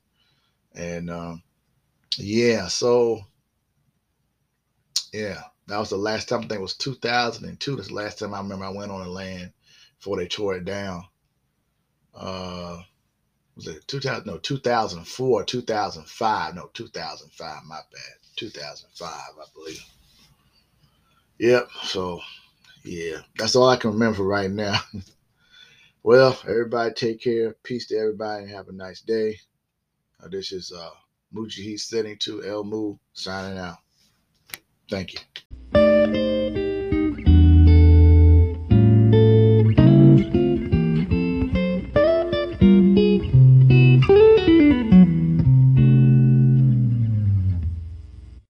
and 0.75 1.11
um, 1.11 1.43
yeah, 2.17 2.69
so 2.69 3.21
yeah, 5.13 5.43
that 5.67 5.79
was 5.79 5.91
the 5.91 5.97
last 5.97 6.29
time. 6.29 6.41
I 6.41 6.43
think 6.43 6.59
it 6.59 6.63
was 6.63 6.75
2002. 6.75 7.77
That's 7.77 7.89
the 7.89 7.95
last 7.95 8.19
time 8.19 8.35
I 8.35 8.39
remember 8.39 8.65
I 8.65 8.71
went 8.71 8.91
on 8.91 9.03
the 9.03 9.09
land 9.09 9.53
before 9.99 10.17
they 10.17 10.29
tore 10.29 10.57
it 10.57 10.65
down. 10.65 11.05
Uh, 12.15 12.83
was 13.59 13.67
it 13.67 13.89
2000? 13.89 14.25
No, 14.25 14.39
2004, 14.39 15.45
2005. 15.45 16.55
No, 16.55 16.71
2005. 16.75 17.63
My 17.67 17.81
bad. 17.93 18.19
2005, 18.37 19.09
I 19.11 19.45
believe. 19.53 19.85
Yep. 21.41 21.69
So, 21.83 22.21
yeah, 22.85 23.19
that's 23.37 23.57
all 23.57 23.69
I 23.69 23.77
can 23.77 23.91
remember 23.91 24.23
right 24.23 24.51
now. 24.51 24.79
well, 26.05 26.39
everybody 26.45 26.95
take 26.95 27.21
care. 27.21 27.57
Peace 27.65 27.89
to 27.89 27.99
everybody 27.99 28.45
and 28.45 28.53
have 28.53 28.69
a 28.69 28.73
nice 28.73 29.01
day. 29.01 29.37
Uh, 30.23 30.29
this 30.29 30.53
is 30.53 30.73
uh, 30.73 30.91
Mujahid 31.35 31.81
Setting 31.81 32.17
to 32.19 32.45
El 32.45 32.63
Mu 32.63 32.97
signing 33.13 33.59
out. 33.59 33.79
Thank 34.89 35.15
you. 35.15 35.21